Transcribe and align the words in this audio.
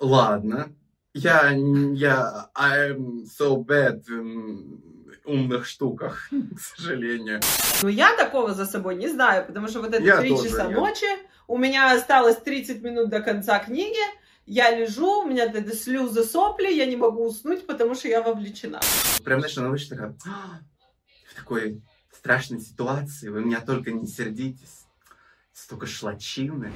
Ладно. 0.00 0.68
Я, 1.14 1.50
я, 1.50 2.50
I'm 2.54 3.24
so 3.24 3.56
bad 3.64 4.02
в 4.06 5.28
умных 5.28 5.66
штуках, 5.66 6.28
к 6.56 6.60
сожалению. 6.60 7.40
Ну, 7.82 7.88
я 7.88 8.14
такого 8.16 8.54
за 8.54 8.66
собой 8.66 8.94
не 8.96 9.08
знаю, 9.08 9.46
потому 9.46 9.68
что 9.68 9.80
вот 9.80 9.94
это 9.94 10.02
Я 10.02 10.18
3 10.18 10.28
тоже, 10.28 10.48
часа 10.48 10.68
я- 10.70 10.76
ночи, 10.76 11.06
у 11.46 11.58
меня 11.58 11.92
осталось 11.92 12.36
30 12.36 12.82
минут 12.82 13.08
до 13.08 13.20
конца 13.20 13.58
книги, 13.58 13.98
я 14.46 14.70
лежу, 14.74 15.22
у 15.22 15.26
меня 15.26 15.44
это 15.44 15.74
слезы, 15.76 16.24
сопли, 16.24 16.72
я 16.72 16.86
не 16.86 16.96
могу 16.96 17.26
уснуть, 17.26 17.66
потому 17.66 17.94
что 17.94 18.08
я 18.08 18.22
вовлечена. 18.22 18.80
Прям, 19.24 19.40
знаешь, 19.40 19.58
она 19.58 19.68
вышла 19.70 19.96
такая, 19.96 20.14
«А, 20.26 20.60
в 21.30 21.34
такой 21.34 21.82
страшной 22.12 22.60
ситуации, 22.60 23.28
вы 23.28 23.42
меня 23.44 23.60
только 23.60 23.90
не 23.90 24.06
сердитесь. 24.06 24.86
Столько 25.52 25.86
шлачины. 25.86 26.72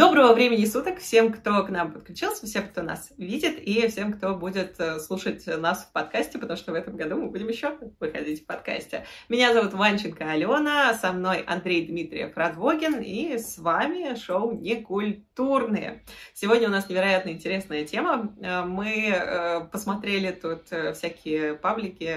Доброго 0.00 0.32
времени 0.32 0.64
суток 0.64 0.98
всем, 0.98 1.30
кто 1.30 1.62
к 1.62 1.68
нам 1.68 1.92
подключился, 1.92 2.46
всем, 2.46 2.66
кто 2.66 2.80
нас 2.80 3.12
видит, 3.18 3.58
и 3.58 3.86
всем, 3.88 4.14
кто 4.14 4.34
будет 4.34 4.80
э, 4.80 4.98
слушать 4.98 5.46
нас 5.46 5.84
в 5.84 5.92
подкасте, 5.92 6.38
потому 6.38 6.56
что 6.56 6.72
в 6.72 6.74
этом 6.74 6.96
году 6.96 7.16
мы 7.16 7.28
будем 7.28 7.48
еще 7.48 7.76
выходить 8.00 8.42
в 8.42 8.46
подкасте. 8.46 9.04
Меня 9.28 9.52
зовут 9.52 9.74
Ванченко 9.74 10.24
Алена, 10.24 10.94
со 10.94 11.12
мной 11.12 11.44
Андрей 11.46 11.86
Дмитриев 11.86 12.34
Радвогин, 12.34 13.00
и 13.02 13.36
с 13.36 13.58
вами 13.58 14.14
шоу 14.14 14.52
«Некультурные». 14.52 16.02
Сегодня 16.32 16.68
у 16.68 16.70
нас 16.70 16.88
невероятно 16.88 17.28
интересная 17.28 17.84
тема. 17.84 18.34
Э, 18.40 18.62
Мы 18.62 19.10
э, 19.10 19.60
посмотрели 19.70 20.30
тут 20.30 20.62
всякие 20.96 21.52
паблики, 21.56 22.16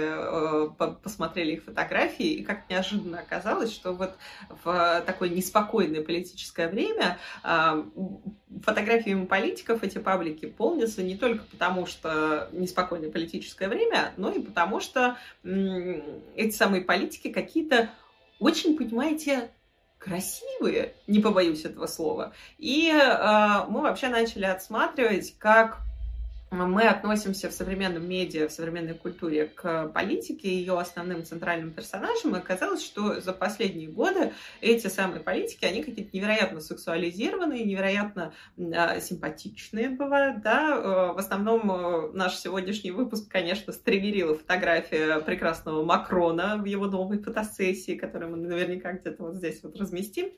по- 0.78 0.92
посмотрели 1.04 1.56
их 1.56 1.66
фотографии, 1.66 2.28
и 2.28 2.44
как 2.46 2.70
неожиданно 2.70 3.20
оказалось, 3.20 3.74
что 3.74 3.92
вот 3.92 4.14
в 4.64 5.04
такое 5.06 5.28
неспокойное 5.28 6.02
политическое 6.02 6.70
время 6.70 7.18
а, 7.74 8.60
фотографиями 8.64 9.26
политиков 9.26 9.84
эти 9.84 9.98
паблики 9.98 10.46
полнятся 10.46 11.04
не 11.04 11.18
только 11.18 11.44
потому, 11.46 11.86
что 11.86 12.50
неспокойное 12.52 13.12
политическое 13.12 13.68
время, 13.68 14.14
но 14.18 14.32
и 14.32 14.40
потому, 14.40 14.80
что 14.80 15.18
эти 15.44 16.56
самые 16.56 16.84
политики 16.84 17.32
какие-то 17.32 17.90
очень, 18.40 18.78
понимаете, 18.78 19.52
красивые, 19.98 20.94
не 21.08 21.20
побоюсь 21.20 21.66
этого 21.66 21.88
слова. 21.88 22.34
И 22.58 22.92
а, 22.92 23.66
мы 23.68 23.82
вообще 23.82 24.10
начали 24.10 24.46
отсматривать, 24.46 25.36
как 25.38 25.80
мы 26.54 26.84
относимся 26.84 27.50
в 27.50 27.54
современном 27.54 28.08
медиа, 28.08 28.48
в 28.48 28.52
современной 28.52 28.94
культуре 28.94 29.46
к 29.48 29.88
политике 29.90 30.50
и 30.50 30.56
ее 30.56 30.80
основным 30.80 31.26
центральным 31.26 31.72
персонажам, 31.72 32.36
и 32.36 32.40
оказалось, 32.40 32.84
что 32.84 33.20
за 33.20 33.34
последние 33.34 33.90
годы 33.90 34.34
эти 34.62 34.88
самые 34.88 35.22
политики, 35.22 35.66
они 35.66 35.84
какие-то 35.84 36.16
невероятно 36.16 36.62
сексуализированные, 36.62 37.64
невероятно 37.64 38.34
а, 38.58 39.00
симпатичные 39.00 39.90
бывают, 39.90 40.42
да. 40.42 40.76
Э, 40.76 41.14
В 41.14 41.18
основном 41.18 41.72
э, 41.72 42.12
наш 42.14 42.36
сегодняшний 42.38 42.92
выпуск, 42.92 43.30
конечно, 43.30 43.74
стригерила 43.74 44.36
фотография 44.36 45.20
прекрасного 45.22 45.84
Макрона 45.84 46.58
в 46.58 46.66
его 46.66 46.86
новой 46.86 47.20
фотосессии, 47.20 47.96
которую 47.96 48.32
мы 48.32 48.38
наверняка 48.38 48.94
где-то 48.94 49.24
вот 49.24 49.36
здесь 49.36 49.62
вот 49.64 49.76
разместим. 49.78 50.32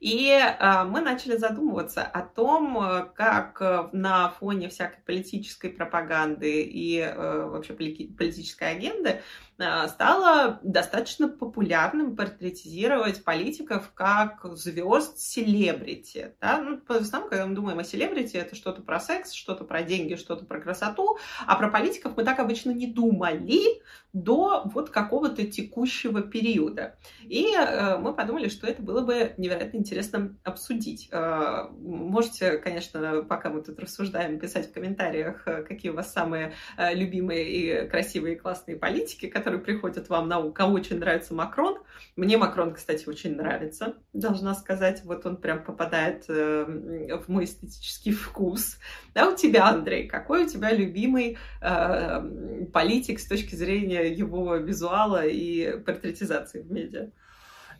И 0.00 0.30
а, 0.30 0.84
мы 0.84 1.00
начали 1.00 1.36
задумываться 1.36 2.02
о 2.02 2.22
том, 2.22 2.78
э, 2.78 3.06
как 3.14 3.60
э, 3.60 3.88
на 3.92 4.30
фоне 4.30 4.68
всякой 4.68 5.00
политической 5.04 5.70
пропаганды 5.70 6.62
и 6.62 6.98
э, 6.98 7.46
вообще 7.46 7.72
политической 7.72 8.70
агенды 8.70 9.22
стало 9.58 10.60
достаточно 10.62 11.28
популярным 11.28 12.16
портретизировать 12.16 13.24
политиков 13.24 13.90
как 13.94 14.44
звезд 14.56 15.18
селебрити. 15.18 16.34
Да? 16.40 16.58
Ну, 16.58 16.80
в 16.86 16.90
основном, 16.90 17.30
когда 17.30 17.46
мы 17.46 17.54
думаем 17.54 17.78
о 17.78 17.84
селебрити, 17.84 18.36
это 18.36 18.54
что-то 18.54 18.82
про 18.82 19.00
секс, 19.00 19.32
что-то 19.32 19.64
про 19.64 19.82
деньги, 19.82 20.16
что-то 20.16 20.44
про 20.44 20.60
красоту, 20.60 21.18
а 21.46 21.56
про 21.56 21.70
политиков 21.70 22.16
мы 22.16 22.24
так 22.24 22.38
обычно 22.38 22.70
не 22.70 22.86
думали 22.86 23.82
до 24.12 24.62
вот 24.64 24.90
какого-то 24.90 25.46
текущего 25.46 26.22
периода. 26.22 26.96
И 27.22 27.52
э, 27.54 27.98
мы 27.98 28.14
подумали, 28.14 28.48
что 28.48 28.66
это 28.66 28.82
было 28.82 29.02
бы 29.02 29.34
невероятно 29.36 29.76
интересно 29.76 30.36
обсудить. 30.42 31.08
Э, 31.12 31.68
можете, 31.70 32.58
конечно, 32.58 33.22
пока 33.28 33.50
мы 33.50 33.62
тут 33.62 33.78
рассуждаем, 33.78 34.38
писать 34.38 34.70
в 34.70 34.72
комментариях, 34.72 35.46
э, 35.46 35.62
какие 35.62 35.90
у 35.92 35.94
вас 35.94 36.12
самые 36.12 36.54
э, 36.78 36.94
любимые 36.94 37.50
и 37.50 37.88
красивые 37.88 38.36
и 38.36 38.38
классные 38.38 38.76
политики, 38.78 39.26
которые 39.26 39.45
приходят 39.50 40.08
вам 40.08 40.28
на 40.28 40.38
ум. 40.38 40.52
Кому 40.52 40.74
очень 40.74 40.98
нравится 40.98 41.34
Макрон. 41.34 41.78
Мне 42.16 42.36
Макрон, 42.36 42.74
кстати, 42.74 43.08
очень 43.08 43.36
нравится, 43.36 43.94
должна 44.12 44.54
сказать. 44.54 45.02
Вот 45.04 45.24
он 45.26 45.36
прям 45.36 45.64
попадает 45.64 46.24
э, 46.28 47.18
в 47.24 47.28
мой 47.28 47.44
эстетический 47.44 48.12
вкус. 48.12 48.78
Да, 49.14 49.28
у 49.28 49.36
тебя, 49.36 49.68
Андрей, 49.68 50.06
какой 50.08 50.44
у 50.44 50.48
тебя 50.48 50.72
любимый 50.72 51.38
э, 51.60 52.66
политик 52.72 53.20
с 53.20 53.26
точки 53.26 53.54
зрения 53.54 54.12
его 54.12 54.56
визуала 54.56 55.26
и 55.26 55.78
портретизации 55.78 56.62
в 56.62 56.70
медиа? 56.70 57.10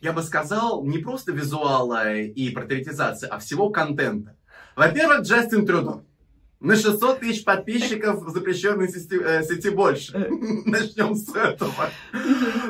Я 0.00 0.12
бы 0.12 0.22
сказал, 0.22 0.84
не 0.84 0.98
просто 0.98 1.32
визуала 1.32 2.14
и 2.14 2.50
портретизации, 2.50 3.28
а 3.28 3.38
всего 3.38 3.70
контента. 3.70 4.36
Во-первых, 4.76 5.22
Джастин 5.22 5.66
Трюдо. 5.66 6.04
На 6.58 6.74
600 6.74 7.20
тысяч 7.20 7.44
подписчиков 7.44 8.22
в 8.22 8.30
запрещенной 8.30 8.88
сети, 8.88 9.20
э, 9.20 9.42
сети 9.44 9.68
больше. 9.68 10.16
Начнем 10.64 11.14
с 11.14 11.28
этого. 11.34 11.90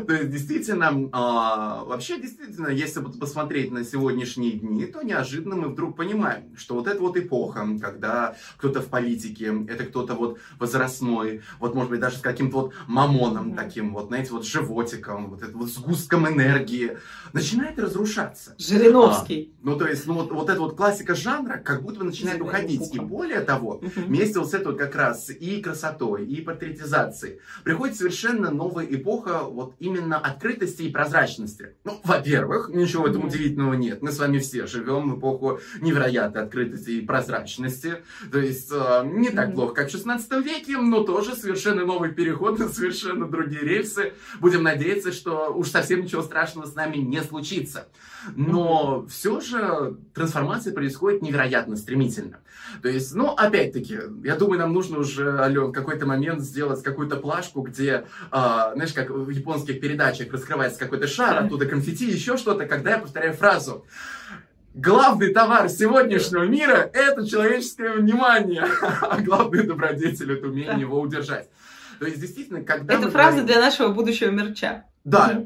То 0.06 0.12
есть, 0.12 0.30
действительно, 0.30 1.08
а, 1.12 1.84
вообще, 1.84 2.20
действительно, 2.20 2.66
если 2.66 3.00
посмотреть 3.00 3.70
на 3.70 3.84
сегодняшние 3.84 4.52
дни, 4.54 4.86
то 4.86 5.02
неожиданно 5.02 5.54
мы 5.54 5.68
вдруг 5.68 5.96
понимаем, 5.96 6.56
что 6.56 6.74
вот 6.74 6.88
эта 6.88 7.00
вот 7.00 7.16
эпоха, 7.16 7.64
когда 7.80 8.34
кто-то 8.56 8.82
в 8.82 8.86
политике, 8.86 9.54
это 9.68 9.84
кто-то 9.84 10.14
вот 10.14 10.38
возрастной, 10.58 11.42
вот, 11.60 11.76
может 11.76 11.90
быть, 11.90 12.00
даже 12.00 12.16
с 12.16 12.20
каким-то 12.20 12.56
вот 12.56 12.74
мамоном 12.88 13.54
таким, 13.54 13.94
вот, 13.94 14.08
знаете, 14.08 14.32
вот 14.32 14.44
животиком, 14.44 15.30
вот 15.30 15.44
это 15.44 15.56
вот 15.56 15.68
сгустком 15.68 16.26
энергии, 16.26 16.98
начинает 17.32 17.78
разрушаться. 17.78 18.56
Жириновский. 18.58 19.54
Ну, 19.62 19.76
то 19.76 19.86
есть, 19.86 20.06
ну, 20.06 20.14
вот, 20.14 20.32
вот 20.32 20.50
эта 20.50 20.58
вот 20.58 20.76
классика 20.76 21.14
жанра 21.14 21.58
как 21.58 21.82
будто 21.82 22.00
бы 22.00 22.06
начинает 22.06 22.40
уходить. 22.40 22.92
И 22.92 22.98
более 22.98 23.42
того, 23.42 23.75
Вот 24.46 24.50
с 24.50 24.54
этой 24.54 24.68
вот 24.68 24.78
как 24.78 24.94
раз 24.94 25.30
и 25.30 25.60
красотой, 25.60 26.26
и 26.26 26.40
портретизацией 26.40 27.40
приходит 27.64 27.96
совершенно 27.96 28.50
новая 28.50 28.86
эпоха 28.86 29.42
вот 29.42 29.74
именно 29.78 30.18
открытости 30.18 30.82
и 30.82 30.90
прозрачности. 30.90 31.74
Ну, 31.84 32.00
во-первых, 32.04 32.68
ничего 32.68 33.04
в 33.04 33.06
этом 33.06 33.24
удивительного 33.24 33.74
нет. 33.74 34.02
Мы 34.02 34.12
с 34.12 34.18
вами 34.18 34.38
все 34.38 34.66
живем 34.66 35.10
в 35.10 35.18
эпоху 35.18 35.60
невероятной 35.80 36.42
открытости 36.42 36.90
и 36.90 37.00
прозрачности. 37.00 38.02
То 38.30 38.38
есть, 38.38 38.70
э, 38.72 39.02
не 39.04 39.30
так 39.30 39.54
плохо, 39.54 39.74
как 39.74 39.88
в 39.88 39.92
16 39.92 40.40
веке, 40.42 40.78
но 40.78 41.02
тоже 41.02 41.34
совершенно 41.34 41.84
новый 41.84 42.12
переход 42.12 42.58
на 42.58 42.68
совершенно 42.76 43.26
другие 43.26 43.62
рельсы. 43.62 44.12
Будем 44.40 44.62
надеяться, 44.62 45.12
что 45.12 45.52
уж 45.54 45.70
совсем 45.70 46.02
ничего 46.02 46.22
страшного 46.22 46.66
с 46.66 46.74
нами 46.74 46.96
не 46.98 47.22
случится. 47.22 47.88
Но 48.34 49.06
все 49.08 49.40
же 49.40 49.96
трансформация 50.14 50.72
происходит 50.72 51.22
невероятно 51.22 51.76
стремительно. 51.76 52.40
То 52.82 52.88
есть, 52.88 53.14
ну, 53.14 53.34
опять-таки, 53.66 53.98
я 54.24 54.36
думаю, 54.36 54.58
нам 54.60 54.72
нужно 54.72 54.98
уже, 54.98 55.38
Ален, 55.40 55.66
в 55.66 55.72
какой-то 55.72 56.06
момент 56.06 56.42
сделать 56.42 56.82
какую-то 56.82 57.16
плашку, 57.16 57.62
где, 57.62 58.04
а, 58.30 58.72
знаешь, 58.74 58.92
как 58.92 59.10
в 59.10 59.28
японских 59.30 59.80
передачах 59.80 60.32
раскрывается 60.32 60.78
какой-то 60.78 61.06
шар, 61.06 61.44
оттуда 61.44 61.66
конфетти, 61.66 62.10
еще 62.10 62.36
что-то, 62.36 62.66
когда 62.66 62.90
я 62.92 62.98
повторяю 62.98 63.34
фразу. 63.34 63.84
Главный 64.74 65.32
товар 65.32 65.68
сегодняшнего 65.68 66.44
мира– 66.44 66.90
это 66.92 67.26
человеческое 67.26 67.94
внимание, 67.94 68.66
а 69.00 69.20
главный 69.20 69.62
добродетель– 69.64 70.32
это 70.34 70.46
умение 70.48 70.80
его 70.80 71.00
удержать. 71.00 71.48
То 71.98 72.06
есть, 72.06 72.20
действительно, 72.20 72.62
когда 72.62 72.94
Это 72.94 73.10
фраза 73.10 73.38
говорим- 73.38 73.46
для 73.46 73.60
нашего 73.60 73.88
будущего 73.88 74.30
мерча. 74.30 74.84
Да, 75.04 75.44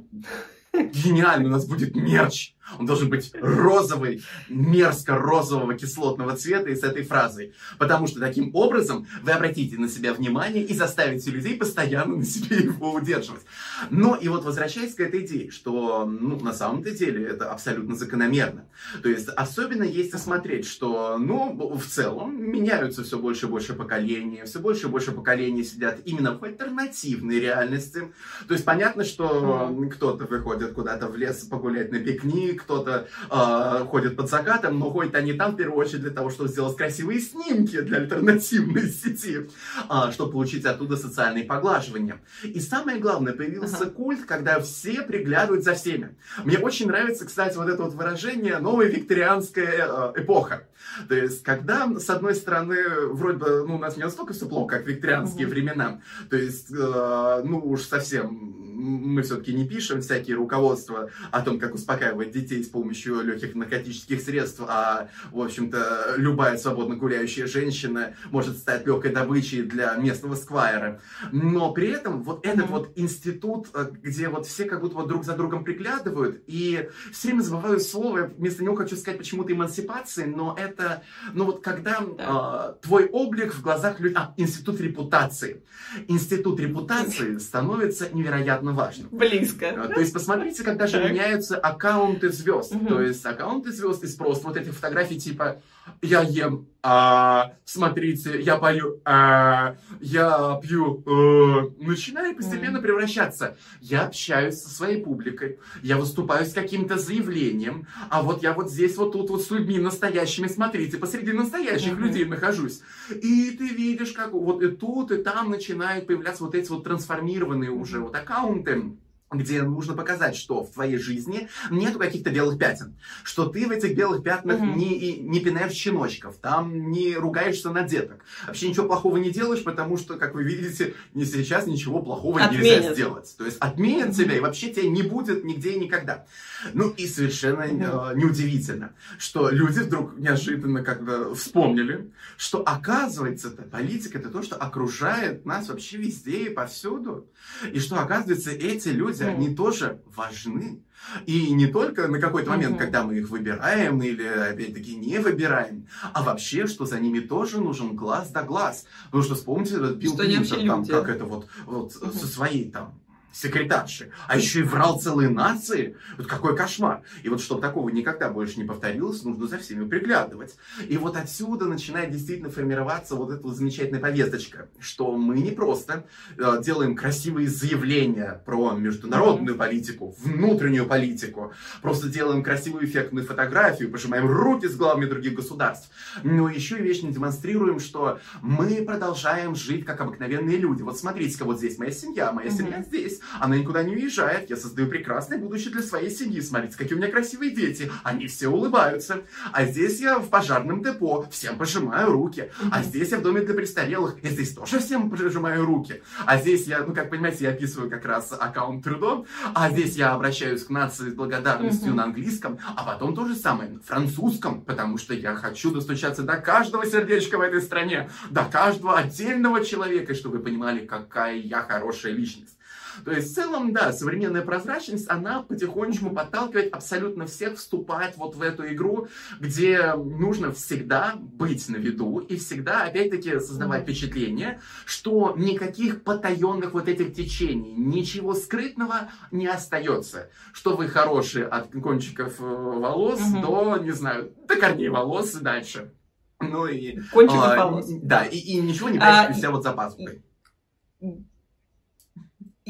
гениально, 0.73 1.49
у 1.49 1.53
нас 1.53 1.67
будет 1.67 1.95
мерч. 1.95 2.55
Он 2.79 2.87
должен 2.87 3.09
быть 3.09 3.33
розовый, 3.41 4.23
мерзко-розового 4.49 5.75
кислотного 5.75 6.37
цвета 6.37 6.71
и 6.71 6.77
с 6.77 6.83
этой 6.83 7.05
фразой. 7.05 7.55
Потому 7.79 8.07
что 8.07 8.21
таким 8.21 8.55
образом 8.55 9.07
вы 9.23 9.33
обратите 9.33 9.79
на 9.79 9.89
себя 9.89 10.13
внимание 10.15 10.65
и 10.65 10.75
заставите 10.75 11.31
людей 11.31 11.57
постоянно 11.57 12.17
на 12.17 12.25
себе 12.25 12.57
его 12.57 12.93
удерживать. 12.93 13.43
Но 13.91 14.15
и 14.15 14.29
вот 14.29 14.45
возвращаясь 14.45 14.95
к 14.95 15.01
этой 15.01 15.25
идее, 15.25 15.51
что 15.51 16.05
ну, 16.07 16.39
на 16.41 16.53
самом-то 16.53 16.91
деле 16.91 17.25
это 17.25 17.51
абсолютно 17.51 17.95
закономерно. 17.97 18.65
То 19.03 19.09
есть 19.09 19.29
особенно 19.29 19.85
есть 19.85 20.19
смотреть, 20.19 20.67
что 20.67 21.19
ну, 21.19 21.53
в 21.79 21.87
целом 21.87 22.51
меняются 22.51 23.03
все 23.05 23.19
больше 23.19 23.47
и 23.47 23.49
больше 23.49 23.75
поколений, 23.75 24.43
все 24.45 24.59
больше 24.59 24.87
и 24.87 24.91
больше 24.91 25.13
поколений 25.13 25.65
сидят 25.65 26.01
именно 26.05 26.37
в 26.37 26.43
альтернативной 26.45 27.41
реальности. 27.41 28.13
То 28.47 28.55
есть 28.55 28.65
понятно, 28.65 29.05
что 29.05 29.75
кто-то 29.93 30.25
выходит 30.25 30.73
куда-то 30.73 31.09
в 31.09 31.17
лес 31.17 31.39
погулять 31.45 31.93
на 31.93 31.99
пикник, 31.99 32.60
кто-то 32.61 33.09
э, 33.31 33.85
ходит 33.87 34.17
под 34.17 34.31
закатом, 34.31 34.79
но 34.79 34.91
ходят 34.91 35.15
они 35.15 35.33
там 35.33 35.53
в 35.53 35.57
первую 35.57 35.79
очередь 35.79 36.03
для 36.03 36.11
того, 36.11 36.31
чтобы 36.31 36.49
сделать 36.49 36.77
красивые 36.77 37.21
снимки 37.21 37.81
для 37.81 37.99
альтернативной 37.99 38.89
сети, 38.89 39.49
э, 39.89 40.13
чтобы 40.13 40.33
получить 40.33 40.65
оттуда 40.65 40.97
социальные 40.97 41.45
поглаживания. 41.45 42.21
И 42.43 42.61
самое 42.61 42.99
главное, 42.99 43.33
появился 43.33 43.85
ага. 43.85 43.91
культ, 43.91 44.25
когда 44.27 44.61
все 44.61 45.03
приглядывают 45.03 45.65
за 45.65 45.75
всеми. 45.75 46.17
Мне 46.45 46.59
очень 46.59 46.89
нравится, 46.89 47.27
кстати, 47.27 47.57
вот 47.57 47.69
это 47.69 47.83
вот 47.83 47.95
выражение 47.95 48.59
«новая 48.59 48.89
викторианская 48.89 49.87
э, 49.87 50.13
эпоха». 50.17 50.67
То 51.09 51.15
есть, 51.15 51.43
когда, 51.43 51.89
с 51.99 52.09
одной 52.11 52.35
стороны, 52.35 52.77
вроде 53.11 53.39
бы, 53.39 53.65
ну, 53.67 53.77
у 53.77 53.79
нас 53.79 53.97
не 53.97 54.03
настолько 54.03 54.33
все 54.33 54.47
плохо, 54.47 54.79
как 54.79 54.87
викторианские 54.87 55.47
угу. 55.47 55.55
времена, 55.55 56.01
то 56.29 56.37
есть, 56.37 56.71
э, 56.73 57.43
ну, 57.45 57.61
уж 57.65 57.83
совсем 57.83 58.61
мы 58.81 59.23
все-таки 59.23 59.53
не 59.53 59.67
пишем 59.67 60.01
всякие 60.01 60.37
руководства 60.37 61.11
о 61.31 61.43
том, 61.43 61.59
как 61.59 61.75
успокаивать 61.75 62.33
детей 62.33 62.50
с 62.51 62.69
помощью 62.69 63.23
легких 63.23 63.55
наркотических 63.55 64.21
средств, 64.21 64.61
а, 64.67 65.09
в 65.31 65.41
общем-то, 65.41 66.15
любая 66.17 66.57
свободно 66.57 66.97
гуляющая 66.97 67.47
женщина 67.47 68.15
может 68.31 68.59
стать 68.59 68.87
легкой 68.87 69.13
добычей 69.13 69.63
для 69.63 69.95
местного 69.97 70.35
сквайра. 70.35 71.01
Но 71.33 71.73
при 71.73 71.89
этом 71.89 72.23
вот 72.23 72.45
этот 72.45 72.67
mm-hmm. 72.67 72.69
вот 72.69 72.93
институт, 72.97 73.69
э, 73.75 73.87
где 74.03 74.29
вот 74.29 74.47
все 74.47 74.65
как 74.65 74.81
будто 74.81 74.97
вот 74.97 75.09
друг 75.09 75.25
за 75.25 75.35
другом 75.35 75.65
приглядывают, 75.65 76.43
и 76.47 76.89
все 77.13 77.29
время 77.29 77.43
забываю 77.43 77.81
слово, 77.81 78.31
вместо 78.37 78.65
него 78.65 78.77
хочу 78.77 78.97
сказать 78.97 79.19
почему-то 79.19 79.53
эмансипации, 79.53 80.25
но 80.25 80.57
это, 80.59 81.03
ну 81.33 81.45
вот 81.45 81.63
когда 81.63 82.01
да. 82.01 82.77
э, 82.79 82.87
твой 82.87 83.07
облик 83.07 83.55
в 83.55 83.63
глазах 83.63 84.01
людей, 84.01 84.17
а, 84.17 84.35
институт 84.37 84.81
репутации. 84.81 85.63
Институт 86.09 86.61
репутации 86.61 87.39
становится 87.39 88.09
невероятно 88.13 88.73
важным. 88.73 89.09
Близко. 89.11 89.69
А, 89.71 89.89
то 89.89 90.01
есть 90.01 90.13
посмотрите, 90.13 90.63
как 90.63 90.77
даже 90.77 91.03
меняются 91.03 91.57
аккаунты 91.57 92.30
звезд. 92.33 92.75
Угу. 92.75 92.87
То 92.87 93.01
есть 93.03 93.25
аккаунты 93.25 93.73
звезд 93.73 94.03
из 94.05 94.15
просто 94.15 94.49
вот 94.49 94.57
этих 94.57 94.75
фотографий 94.75 95.19
типа 95.19 95.61
я 96.03 96.23
ем, 96.23 96.67
а, 96.83 97.53
смотрите, 97.65 98.41
я 98.41 98.57
пою, 98.57 99.01
а, 99.05 99.77
я 100.01 100.59
пью, 100.63 101.03
а, 101.07 101.71
начинаю 101.79 102.35
постепенно 102.35 102.79
mm. 102.79 102.83
превращаться. 102.83 103.57
Я 103.81 104.07
общаюсь 104.07 104.61
со 104.61 104.71
своей 104.71 105.03
публикой, 105.03 105.59
я 105.83 105.97
выступаю 105.97 106.47
с 106.47 106.53
каким-то 106.53 106.97
заявлением, 106.97 107.87
а 108.09 108.23
вот 108.23 108.43
я 108.43 108.55
вот 108.55 108.71
здесь 108.71 108.97
вот 108.97 109.13
тут 109.13 109.31
вот 109.31 109.43
с 109.43 109.51
людьми 109.51 109.79
настоящими, 109.79 110.47
смотрите, 110.47 110.97
посреди 110.97 111.33
настоящих 111.33 111.93
mm-hmm. 111.93 112.01
людей 112.01 112.25
нахожусь. 112.25 112.81
И 113.11 113.51
ты 113.51 113.69
видишь, 113.69 114.13
как 114.13 114.33
вот 114.33 114.63
и 114.63 114.69
тут, 114.69 115.11
и 115.11 115.19
там 115.19 115.51
начинают 115.51 116.07
появляться 116.07 116.45
вот 116.45 116.55
эти 116.55 116.71
вот 116.71 116.85
трансформированные 116.85 117.71
уже 117.71 118.01
вот 118.01 118.15
аккаунты 118.15 118.97
где 119.33 119.63
нужно 119.63 119.95
показать, 119.95 120.37
что 120.37 120.65
в 120.65 120.71
твоей 120.71 120.99
жизни 120.99 121.49
нету 121.71 121.99
каких-то 121.99 122.31
белых 122.31 122.59
пятен, 122.59 122.97
что 123.23 123.47
ты 123.47 123.67
в 123.67 123.71
этих 123.71 123.97
белых 123.97 124.25
пятнах 124.25 124.59
угу. 124.59 124.67
не, 124.67 125.19
не 125.19 125.41
пинаешь 125.41 125.73
щеночков, 125.73 126.37
там 126.39 126.91
не 126.91 127.15
ругаешься 127.15 127.71
на 127.71 127.83
деток, 127.83 128.25
вообще 128.47 128.69
ничего 128.69 128.87
плохого 128.87 129.19
не 129.19 129.31
делаешь, 129.31 129.63
потому 129.63 129.99
что, 129.99 130.17
как 130.17 130.35
вы 130.35 130.43
видите, 130.43 130.95
не 131.15 131.25
сейчас 131.25 131.67
ничего 131.67 132.03
плохого 132.03 132.43
отменят. 132.43 132.65
нельзя 132.65 132.93
сделать. 132.93 133.35
То 133.39 133.45
есть 133.45 133.59
отменят 133.61 134.09
угу. 134.09 134.17
тебя, 134.17 134.37
и 134.37 134.41
вообще 134.41 134.73
тебя 134.73 134.89
не 134.89 135.03
будет 135.03 135.45
нигде 135.45 135.73
и 135.73 135.79
никогда. 135.79 136.27
Ну 136.75 136.91
и 136.91 137.07
совершенно 137.07 137.67
угу. 137.67 138.11
э, 138.11 138.17
неудивительно, 138.17 138.95
что 139.19 139.49
люди 139.51 139.81
вдруг 139.81 140.19
неожиданно 140.19 140.83
как-то 140.83 141.35
вспомнили, 141.37 142.11
что 142.37 142.63
оказывается, 142.63 143.49
-то, 143.49 143.63
политика 143.63 144.19
это 144.19 144.29
то, 144.29 144.43
что 144.43 144.57
окружает 144.57 145.47
нас 145.47 145.69
вообще 145.69 145.99
везде 145.99 146.47
и 146.47 146.51
повсюду, 146.51 147.29
и 147.73 147.79
что 147.79 148.01
оказывается 148.01 148.51
эти 148.51 148.89
люди 148.89 149.20
люди, 149.25 149.37
они 149.37 149.55
тоже 149.55 150.01
важны. 150.15 150.83
И 151.27 151.51
не 151.53 151.67
только 151.67 152.09
на 152.09 152.21
какой-то 152.21 152.51
момент, 152.51 152.79
когда 152.79 153.03
мы 153.03 153.17
их 153.17 153.31
выбираем 153.31 154.03
или, 154.03 154.27
опять-таки, 154.27 154.97
не 154.97 155.19
выбираем, 155.19 155.87
а 156.13 156.23
вообще, 156.23 156.67
что 156.67 156.85
за 156.85 157.01
ними 157.01 157.21
тоже 157.21 157.61
нужен 157.61 157.97
глаз 157.97 158.31
да 158.31 158.43
глаз. 158.43 158.87
Потому 159.07 159.23
что 159.25 159.35
вспомните 159.35 159.77
этот 159.77 159.97
Билл 159.97 160.17
Клинтон, 160.17 160.67
там, 160.67 160.85
как 160.85 161.09
это 161.09 161.25
вот, 161.25 161.49
вот 161.65 161.93
со 161.93 162.27
своей 162.27 162.71
там 162.71 163.01
секретарши, 163.33 164.11
а 164.29 164.37
еще 164.37 164.61
и 164.61 164.63
врал 164.63 165.01
целые 165.01 165.29
нации. 165.29 165.97
Вот 166.19 166.27
какой 166.27 166.57
кошмар. 166.57 167.03
И 167.23 167.29
вот 167.29 167.41
чтобы 167.41 167.61
такого 167.61 167.89
никогда 167.89 168.29
больше 168.29 168.59
не 168.59 168.65
повторилось, 168.65 169.23
нужно 169.23 169.47
за 169.47 169.59
всеми 169.59 169.89
приглядывать. 169.89 170.57
И 170.89 170.97
вот 170.97 171.17
отсюда 171.17 171.67
начинает 171.67 172.11
действительно 172.11 172.51
формироваться 172.51 173.15
вот 173.15 173.31
эта 173.31 173.43
вот 173.43 173.57
замечательная 173.57 174.01
повесточка, 174.01 174.69
что 174.79 175.17
мы 175.17 175.39
не 175.41 175.53
просто 175.53 176.07
э, 176.37 176.61
делаем 176.63 176.97
красивые 176.97 177.49
заявления 177.49 178.43
про 178.45 178.73
международную 178.73 179.57
политику, 179.57 180.15
внутреннюю 180.19 180.87
политику, 180.87 181.53
просто 181.83 182.09
делаем 182.09 182.43
красивую 182.43 182.85
эффектную 182.85 183.27
фотографию, 183.27 183.91
пожимаем 183.91 184.27
руки 184.27 184.67
с 184.67 184.77
главами 184.77 185.07
других 185.07 185.35
государств, 185.35 185.91
но 186.23 186.49
еще 186.49 186.79
и 186.79 186.83
вечно 186.83 187.11
демонстрируем, 187.11 187.79
что 187.81 188.19
мы 188.43 188.83
продолжаем 188.85 189.55
жить 189.55 189.85
как 189.85 190.01
обыкновенные 190.01 190.57
люди. 190.57 190.83
Вот 190.83 190.99
смотрите-ка, 190.99 191.45
вот 191.45 191.59
здесь 191.59 191.79
моя 191.79 191.93
семья, 191.93 192.33
моя 192.33 192.51
семья 192.51 192.83
здесь, 192.83 193.20
она 193.39 193.57
никуда 193.57 193.83
не 193.83 193.95
уезжает. 193.95 194.51
Я 194.51 194.57
создаю 194.57 194.89
прекрасное 194.89 195.39
будущее 195.39 195.73
для 195.73 195.83
своей 195.83 196.11
семьи. 196.11 196.41
Смотрите, 196.41 196.77
какие 196.77 196.95
у 196.95 196.99
меня 196.99 197.11
красивые 197.11 197.51
дети. 197.51 197.91
Они 198.03 198.27
все 198.27 198.49
улыбаются. 198.49 199.23
А 199.53 199.65
здесь 199.65 200.01
я 200.01 200.19
в 200.19 200.29
пожарном 200.29 200.83
депо. 200.83 201.27
Всем 201.31 201.57
пожимаю 201.57 202.13
руки. 202.13 202.51
А 202.71 202.83
здесь 202.83 203.11
я 203.11 203.19
в 203.19 203.23
доме 203.23 203.43
для 203.43 203.55
престарелых. 203.55 204.23
И 204.23 204.29
здесь 204.29 204.55
тоже 204.55 204.79
всем 204.79 205.11
пожимаю 205.11 205.65
руки. 205.65 206.03
А 206.27 206.39
здесь 206.39 206.67
я, 206.67 206.85
ну, 206.85 206.95
как 206.95 207.11
понимаете, 207.11 207.45
я 207.45 207.51
описываю 207.51 207.91
как 207.91 208.05
раз 208.05 208.33
аккаунт 208.33 208.85
Трудо. 208.85 209.27
А 209.55 209.71
здесь 209.71 209.97
я 209.97 210.13
обращаюсь 210.13 210.65
к 210.65 210.71
нации 210.71 211.11
с 211.11 211.15
благодарностью 211.15 211.95
на 211.95 212.05
английском. 212.05 212.59
А 212.77 212.85
потом 212.85 213.15
то 213.15 213.27
же 213.27 213.35
самое 213.35 213.71
на 213.71 213.81
французском. 213.81 214.63
Потому 214.63 214.99
что 214.99 215.15
я 215.15 215.35
хочу 215.35 215.71
достучаться 215.71 216.23
до 216.23 216.37
каждого 216.37 216.87
сердечка 216.87 217.39
в 217.39 217.41
этой 217.41 217.61
стране. 217.61 218.11
До 218.31 218.45
каждого 218.45 218.99
отдельного 218.99 219.65
человека, 219.65 220.15
чтобы 220.15 220.39
вы 220.39 220.45
понимали, 220.45 220.87
какая 220.87 221.37
я 221.37 221.63
хорошая 221.63 222.13
личность. 222.13 222.57
То 223.05 223.13
есть 223.13 223.33
в 223.33 223.35
целом, 223.35 223.73
да, 223.73 223.93
современная 223.93 224.43
прозрачность, 224.43 225.09
она 225.09 225.43
потихонечку 225.43 226.11
подталкивает 226.11 226.75
абсолютно 226.75 227.27
всех 227.27 227.57
вступать 227.57 228.17
вот 228.17 228.37
в 228.37 228.43
эту 228.43 228.67
игру, 228.73 229.09
где 229.39 229.95
нужно 229.95 230.53
всегда 230.53 231.15
быть 231.17 231.69
на 231.69 231.77
виду 231.77 232.19
и 232.19 232.37
всегда, 232.37 232.85
опять-таки, 232.85 233.39
создавать 233.41 233.83
впечатление, 233.83 234.61
что 234.85 235.35
никаких 235.37 236.03
потаенных 236.03 236.73
вот 236.73 236.89
этих 236.89 237.15
течений, 237.15 237.75
ничего 237.75 238.35
скрытного 238.35 239.11
не 239.31 239.47
остается. 239.47 240.31
Что 240.53 240.77
вы 240.77 240.89
хорошие 240.89 241.47
от 241.47 241.73
кончиков 241.73 242.41
э, 242.41 242.45
волос 242.45 243.21
угу. 243.21 243.41
до, 243.41 243.77
не 243.79 243.93
знаю, 243.93 244.33
до 244.47 244.57
корней 244.57 244.89
волос 244.89 245.35
и 245.35 245.41
дальше. 245.41 245.93
Ну 246.41 246.67
и... 246.67 246.99
Кончиков 247.13 247.45
а, 247.45 247.67
волос. 247.67 247.87
Да, 248.03 248.25
и, 248.25 248.37
и 248.37 248.61
ничего 248.61 248.89
не 248.89 248.99
прячете 248.99 249.33
а, 249.33 249.35
себя 249.35 249.51
вот 249.51 249.63
за 249.63 249.73
пазухой. 249.73 250.23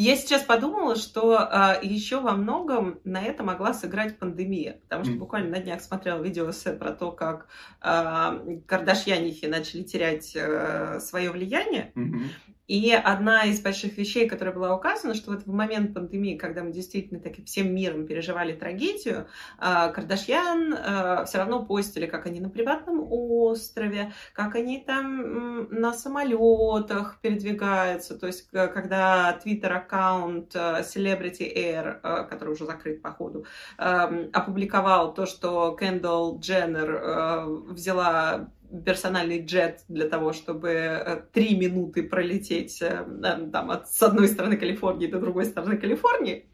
Я 0.02 0.16
сейчас 0.16 0.44
подумала, 0.44 0.96
что 0.96 1.36
а, 1.38 1.78
еще 1.82 2.22
во 2.22 2.32
многом 2.32 3.00
на 3.04 3.20
это 3.20 3.42
могла 3.42 3.74
сыграть 3.74 4.18
пандемия, 4.18 4.80
потому 4.84 5.04
что 5.04 5.12
буквально 5.12 5.50
на 5.50 5.58
днях 5.58 5.82
смотрела 5.82 6.22
видео 6.22 6.50
про 6.78 6.92
то, 6.92 7.12
как 7.12 7.48
а, 7.82 8.40
Кардашьянихи 8.66 9.44
начали 9.44 9.82
терять 9.82 10.34
а, 10.34 11.00
свое 11.00 11.30
влияние, 11.30 11.92
mm-hmm. 11.94 12.22
И 12.70 12.92
одна 12.92 13.46
из 13.46 13.60
больших 13.60 13.98
вещей, 13.98 14.28
которая 14.28 14.54
была 14.54 14.76
указана, 14.76 15.14
что 15.14 15.32
вот 15.32 15.42
в 15.42 15.52
момент 15.52 15.92
пандемии, 15.92 16.36
когда 16.36 16.62
мы 16.62 16.70
действительно 16.70 17.18
так 17.18 17.36
и 17.40 17.44
всем 17.44 17.74
миром 17.74 18.06
переживали 18.06 18.52
трагедию, 18.52 19.26
а, 19.58 19.88
Кардашьян 19.88 20.74
а, 20.74 21.24
все 21.24 21.38
равно 21.38 21.64
постили, 21.64 22.06
как 22.06 22.26
они 22.26 22.38
на 22.38 22.48
приватном 22.48 23.04
острове, 23.10 24.12
как 24.34 24.54
они 24.54 24.78
там 24.86 25.68
на 25.70 25.92
самолетах 25.92 27.18
передвигаются. 27.20 28.16
То 28.16 28.28
есть, 28.28 28.48
когда 28.48 29.32
твиттер-аккаунт 29.42 30.54
а, 30.54 30.82
Celebrity 30.82 31.52
Air, 31.52 32.28
который 32.28 32.50
уже 32.50 32.66
закрыт 32.66 33.02
по 33.02 33.10
ходу, 33.10 33.46
опубликовал 33.78 35.12
то, 35.12 35.26
что 35.26 35.76
Кендалл 35.76 36.38
Дженнер 36.38 37.72
взяла 37.72 38.48
персональный 38.84 39.44
джет 39.44 39.84
для 39.88 40.08
того, 40.08 40.32
чтобы 40.32 40.68
э, 40.68 41.22
три 41.32 41.56
минуты 41.56 42.02
пролететь 42.02 42.80
э, 42.82 43.04
там, 43.52 43.70
от, 43.70 43.90
с 43.90 44.02
одной 44.02 44.28
стороны 44.28 44.56
Калифорнии 44.56 45.06
до 45.06 45.18
другой 45.18 45.44
стороны 45.44 45.76
Калифорнии. 45.76 46.46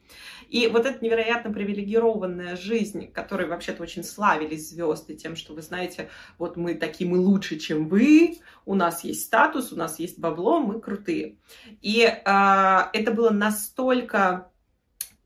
И 0.49 0.69
вот 0.69 0.87
эта 0.87 1.05
невероятно 1.05 1.53
привилегированная 1.53 2.57
жизнь, 2.57 3.11
которой 3.11 3.49
вообще-то 3.49 3.83
очень 3.83 4.05
славились 4.05 4.71
звезды 4.71 5.15
тем, 5.15 5.35
что 5.35 5.55
вы 5.55 5.63
знаете, 5.63 6.09
вот 6.39 6.57
мы 6.57 6.75
такие, 6.75 7.11
мы 7.11 7.19
лучше, 7.19 7.59
чем 7.59 7.89
вы, 7.89 8.39
у 8.65 8.75
нас 8.75 9.03
есть 9.03 9.25
статус, 9.25 9.73
у 9.73 9.77
нас 9.77 9.99
есть 9.99 10.19
бабло, 10.19 10.61
мы 10.61 10.81
крутые. 10.81 11.37
И 11.83 12.03
э, 12.03 12.19
это 12.25 13.13
было 13.13 13.31
настолько 13.31 14.51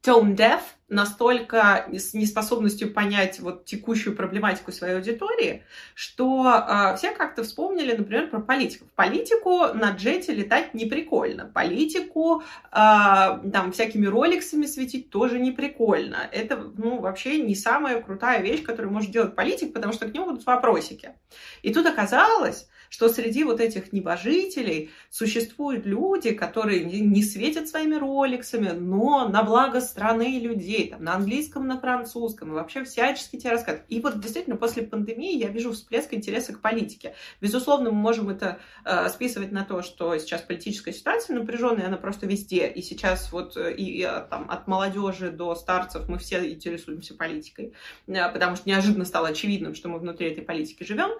tone 0.02 0.34
deaf, 0.34 0.60
настолько 0.88 1.86
с 1.92 2.14
неспособностью 2.14 2.92
понять 2.92 3.38
вот 3.38 3.64
текущую 3.64 4.16
проблематику 4.16 4.72
своей 4.72 4.96
аудитории, 4.96 5.64
что 5.94 6.46
э, 6.46 6.96
все 6.96 7.12
как-то 7.12 7.44
вспомнили, 7.44 7.94
например, 7.94 8.28
про 8.28 8.40
политиков. 8.40 8.88
Политику 8.96 9.66
на 9.72 9.92
джете 9.92 10.32
летать 10.32 10.74
не 10.74 10.86
прикольно. 10.86 11.44
Политику 11.46 12.42
э, 12.42 12.42
там 12.72 13.72
всякими 13.72 14.06
роликсами 14.06 14.66
светить 14.66 15.10
тоже 15.10 15.38
не 15.38 15.52
прикольно. 15.52 16.28
Это, 16.32 16.56
ну, 16.56 17.00
вообще 17.00 17.40
не 17.40 17.54
самая 17.54 18.02
крутая 18.02 18.42
вещь, 18.42 18.64
которую 18.64 18.92
может 18.92 19.12
делать 19.12 19.36
политик, 19.36 19.72
потому 19.72 19.92
что 19.92 20.08
к 20.08 20.12
нему 20.12 20.26
будут 20.26 20.44
вопросики. 20.44 21.14
И 21.62 21.72
тут 21.72 21.86
оказалось, 21.86 22.68
что 22.90 23.08
среди 23.08 23.44
вот 23.44 23.60
этих 23.60 23.92
небожителей 23.92 24.90
существуют 25.08 25.86
люди, 25.86 26.32
которые 26.32 26.84
не 26.84 27.22
светят 27.22 27.68
своими 27.68 27.94
роликсами, 27.94 28.70
но 28.70 29.28
на 29.28 29.42
благо 29.42 29.80
страны 29.80 30.36
и 30.36 30.40
людей, 30.40 30.90
там, 30.90 31.04
на 31.04 31.14
английском, 31.14 31.66
на 31.66 31.80
французском, 31.80 32.50
и 32.50 32.52
вообще 32.52 32.84
всячески 32.84 33.36
тебе 33.36 33.52
рассказывают. 33.52 33.86
И 33.88 34.00
вот 34.00 34.20
действительно 34.20 34.56
после 34.56 34.82
пандемии 34.82 35.38
я 35.38 35.48
вижу 35.48 35.72
всплеск 35.72 36.12
интереса 36.12 36.52
к 36.52 36.60
политике. 36.60 37.14
Безусловно, 37.40 37.90
мы 37.90 37.96
можем 37.96 38.28
это 38.28 38.58
э, 38.84 39.08
списывать 39.08 39.52
на 39.52 39.64
то, 39.64 39.82
что 39.82 40.18
сейчас 40.18 40.42
политическая 40.42 40.92
ситуация 40.92 41.38
напряженная, 41.38 41.86
она 41.86 41.96
просто 41.96 42.26
везде. 42.26 42.66
И 42.66 42.82
сейчас 42.82 43.32
вот 43.32 43.56
э, 43.56 43.72
и, 43.72 43.84
и 43.84 44.02
э, 44.02 44.26
там, 44.28 44.50
от 44.50 44.66
молодежи 44.66 45.30
до 45.30 45.54
старцев 45.54 46.08
мы 46.08 46.18
все 46.18 46.50
интересуемся 46.52 47.14
политикой, 47.14 47.72
э, 48.08 48.32
потому 48.32 48.56
что 48.56 48.68
неожиданно 48.68 49.04
стало 49.04 49.28
очевидным, 49.28 49.76
что 49.76 49.88
мы 49.88 50.00
внутри 50.00 50.28
этой 50.28 50.42
политики 50.42 50.82
живем. 50.82 51.10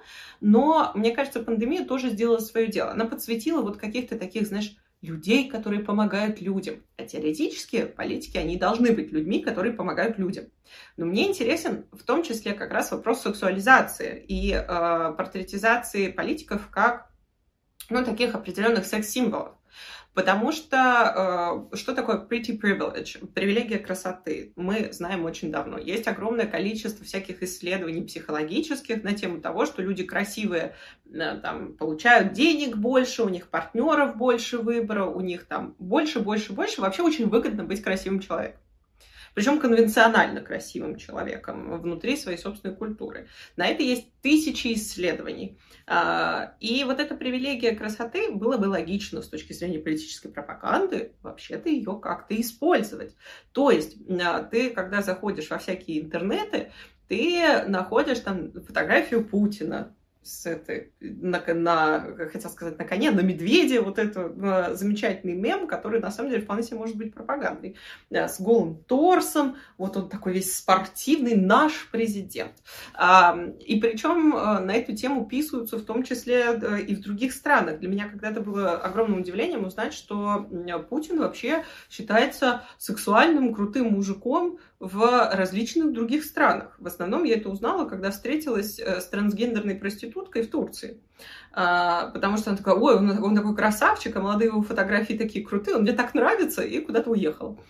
Но 0.40 0.90
мне 0.94 1.12
кажется, 1.12 1.40
пандемия 1.40 1.59
пандемия 1.60 1.84
тоже 1.84 2.08
сделала 2.08 2.38
свое 2.38 2.68
дело. 2.68 2.92
Она 2.92 3.04
подсветила 3.04 3.60
вот 3.60 3.76
каких-то 3.76 4.18
таких, 4.18 4.46
знаешь, 4.46 4.76
людей, 5.02 5.50
которые 5.50 5.84
помогают 5.84 6.40
людям. 6.40 6.76
А 6.96 7.04
теоретически 7.04 7.84
политики, 7.84 8.38
они 8.38 8.56
должны 8.56 8.92
быть 8.92 9.12
людьми, 9.12 9.40
которые 9.40 9.74
помогают 9.74 10.18
людям. 10.18 10.46
Но 10.96 11.04
мне 11.04 11.28
интересен 11.28 11.84
в 11.92 12.02
том 12.02 12.22
числе 12.22 12.54
как 12.54 12.70
раз 12.70 12.92
вопрос 12.92 13.20
сексуализации 13.20 14.24
и 14.26 14.52
э, 14.52 15.14
портретизации 15.16 16.10
политиков 16.10 16.68
как 16.70 17.10
ну, 17.90 18.04
таких 18.04 18.34
определенных 18.34 18.86
секс-символов. 18.86 19.54
Потому 20.12 20.50
что 20.50 21.68
э, 21.72 21.76
что 21.76 21.94
такое 21.94 22.16
pretty 22.16 22.58
privilege? 22.60 23.24
Привилегия 23.28 23.78
красоты. 23.78 24.52
Мы 24.56 24.92
знаем 24.92 25.24
очень 25.24 25.52
давно. 25.52 25.78
Есть 25.78 26.08
огромное 26.08 26.46
количество 26.46 27.04
всяких 27.04 27.42
исследований 27.44 28.02
психологических 28.02 29.04
на 29.04 29.12
тему 29.12 29.40
того, 29.40 29.66
что 29.66 29.82
люди 29.82 30.02
красивые 30.02 30.74
э, 31.06 31.38
там, 31.40 31.74
получают 31.74 32.32
денег 32.32 32.76
больше, 32.76 33.22
у 33.22 33.28
них 33.28 33.48
партнеров 33.48 34.16
больше 34.16 34.58
выбора, 34.58 35.04
у 35.04 35.20
них 35.20 35.46
там 35.46 35.76
больше, 35.78 36.18
больше, 36.18 36.52
больше. 36.52 36.80
Вообще 36.80 37.02
очень 37.02 37.28
выгодно 37.28 37.62
быть 37.62 37.82
красивым 37.82 38.18
человеком 38.20 38.60
причем 39.34 39.60
конвенционально 39.60 40.40
красивым 40.40 40.96
человеком 40.96 41.80
внутри 41.80 42.16
своей 42.16 42.38
собственной 42.38 42.74
культуры. 42.74 43.28
На 43.56 43.66
это 43.66 43.82
есть 43.82 44.08
тысячи 44.22 44.74
исследований. 44.74 45.58
А, 45.86 46.54
и 46.60 46.84
вот 46.84 47.00
эта 47.00 47.14
привилегия 47.14 47.74
красоты 47.74 48.30
было 48.32 48.56
бы 48.56 48.66
логично 48.66 49.22
с 49.22 49.28
точки 49.28 49.52
зрения 49.52 49.78
политической 49.78 50.28
пропаганды 50.28 51.12
вообще-то 51.22 51.68
ее 51.68 51.98
как-то 52.00 52.40
использовать. 52.40 53.14
То 53.52 53.70
есть 53.70 53.96
а, 54.08 54.42
ты, 54.42 54.70
когда 54.70 55.02
заходишь 55.02 55.50
во 55.50 55.58
всякие 55.58 56.00
интернеты, 56.00 56.72
ты 57.08 57.64
находишь 57.66 58.20
там 58.20 58.52
фотографию 58.52 59.24
Путина, 59.24 59.96
с 60.22 60.44
этой, 60.44 60.92
на, 61.00 61.42
на, 61.54 62.28
хотел 62.30 62.50
сказать, 62.50 62.78
на 62.78 62.84
коне, 62.84 63.10
на 63.10 63.20
медведе, 63.20 63.80
вот 63.80 63.98
это 63.98 64.20
э, 64.20 64.74
замечательный 64.74 65.34
мем, 65.34 65.66
который 65.66 66.00
на 66.00 66.10
самом 66.10 66.30
деле 66.30 66.42
вполне 66.42 66.62
себе 66.62 66.76
может 66.76 66.96
быть 66.96 67.14
пропагандой. 67.14 67.76
Э, 68.10 68.28
с 68.28 68.38
голым 68.38 68.76
торсом, 68.84 69.56
вот 69.78 69.96
он 69.96 70.10
такой 70.10 70.34
весь 70.34 70.54
спортивный, 70.54 71.36
наш 71.36 71.88
президент. 71.90 72.52
Э, 72.94 73.50
и 73.60 73.80
причем 73.80 74.36
э, 74.36 74.60
на 74.60 74.74
эту 74.74 74.94
тему 74.94 75.24
писаются 75.24 75.78
в 75.78 75.84
том 75.84 76.02
числе 76.02 76.60
и 76.86 76.94
в 76.94 77.00
других 77.00 77.32
странах. 77.32 77.80
Для 77.80 77.88
меня 77.88 78.08
когда-то 78.08 78.42
было 78.42 78.72
огромным 78.76 79.20
удивлением 79.20 79.64
узнать, 79.64 79.94
что 79.94 80.46
Путин 80.90 81.18
вообще 81.18 81.64
считается 81.88 82.64
сексуальным, 82.78 83.54
крутым 83.54 83.92
мужиком, 83.92 84.58
в 84.80 85.28
различных 85.34 85.92
других 85.92 86.24
странах. 86.24 86.74
В 86.78 86.86
основном 86.86 87.24
я 87.24 87.36
это 87.36 87.50
узнала, 87.50 87.86
когда 87.86 88.10
встретилась 88.10 88.78
с 88.78 89.06
трансгендерной 89.08 89.74
проституткой 89.74 90.09
в 90.14 90.50
Турции. 90.50 91.00
А, 91.52 92.08
потому 92.08 92.36
что 92.36 92.50
она 92.50 92.56
такая, 92.56 92.74
ой, 92.74 92.96
он, 92.96 93.22
он 93.22 93.34
такой 93.34 93.54
красавчик, 93.54 94.14
а 94.16 94.20
молодые 94.20 94.48
его 94.48 94.62
фотографии 94.62 95.14
такие 95.14 95.44
крутые, 95.44 95.76
он 95.76 95.82
мне 95.82 95.92
так 95.92 96.14
нравится, 96.14 96.62
и 96.62 96.80
куда-то 96.80 97.10
уехал. 97.10 97.60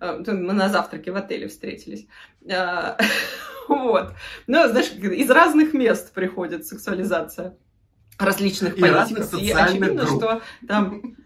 А, 0.00 0.18
мы 0.26 0.52
на 0.52 0.68
завтраке 0.68 1.12
в 1.12 1.16
отеле 1.16 1.48
встретились. 1.48 2.06
А, 2.50 2.96
вот. 3.68 4.12
Ну, 4.46 4.68
знаешь, 4.68 4.92
из 4.92 5.30
разных 5.30 5.74
мест 5.74 6.12
приходит 6.12 6.66
сексуализация 6.66 7.56
различных 8.18 8.76
политиков. 8.76 9.32
И, 9.34 9.46
и 9.46 9.50
очевидно, 9.50 10.04
групп. 10.04 10.18
что 10.18 10.42
там 10.66 11.16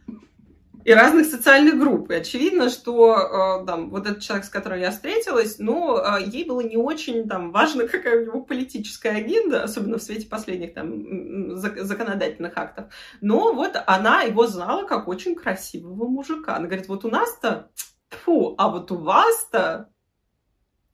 и 0.85 0.93
разных 0.93 1.27
социальных 1.27 1.79
групп. 1.79 2.11
И 2.11 2.15
очевидно, 2.15 2.69
что 2.69 3.17
э, 3.63 3.67
там, 3.67 3.91
вот 3.91 4.07
этот 4.07 4.23
человек, 4.23 4.45
с 4.45 4.51
которым 4.51 4.81
я 4.81 4.91
встретилась, 4.91 5.59
ну, 5.59 5.97
э, 5.97 6.23
ей 6.27 6.45
было 6.45 6.61
не 6.61 6.77
очень 6.77 7.27
там, 7.29 7.53
важно, 7.53 7.89
какая 7.89 8.21
у 8.21 8.27
него 8.27 8.43
политическая 8.43 9.11
агенда, 9.11 9.65
особенно 9.65 9.99
в 9.99 10.03
свете 10.03 10.29
последних 10.29 10.75
там, 10.75 11.57
законодательных 11.57 12.53
актов. 12.57 12.93
Но 13.21 13.55
вот 13.55 13.77
она 13.87 14.23
его 14.23 14.47
знала 14.47 14.87
как 14.87 15.09
очень 15.09 15.35
красивого 15.35 16.07
мужика. 16.07 16.57
Она 16.57 16.67
говорит, 16.67 16.89
вот 16.89 17.05
у 17.05 17.09
нас-то, 17.09 17.71
фу, 18.11 18.55
а 18.59 18.69
вот 18.69 18.93
у 18.93 18.97
вас-то 18.97 19.89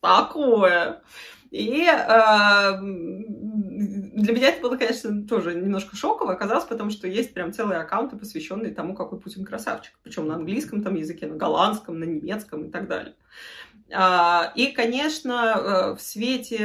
такое. 0.00 1.02
И 1.50 1.84
э, 1.84 2.80
для 4.12 4.34
меня 4.34 4.48
это 4.48 4.60
было, 4.60 4.76
конечно, 4.76 5.26
тоже 5.26 5.54
немножко 5.54 5.96
шоково 5.96 6.32
оказалось, 6.32 6.64
потому 6.64 6.90
что 6.90 7.06
есть 7.06 7.32
прям 7.32 7.52
целые 7.52 7.80
аккаунты, 7.80 8.16
посвященные 8.16 8.74
тому, 8.74 8.94
какой 8.94 9.20
Путин 9.20 9.44
красавчик. 9.44 9.94
Причем 10.02 10.26
на 10.26 10.34
английском 10.34 10.82
там 10.82 10.94
языке, 10.94 11.26
на 11.26 11.36
голландском, 11.36 11.98
на 11.98 12.04
немецком 12.04 12.64
и 12.64 12.70
так 12.70 12.88
далее. 12.88 13.14
А, 13.92 14.52
и, 14.54 14.68
конечно, 14.68 15.32
э, 15.32 15.94
в 15.96 16.00
свете 16.00 16.58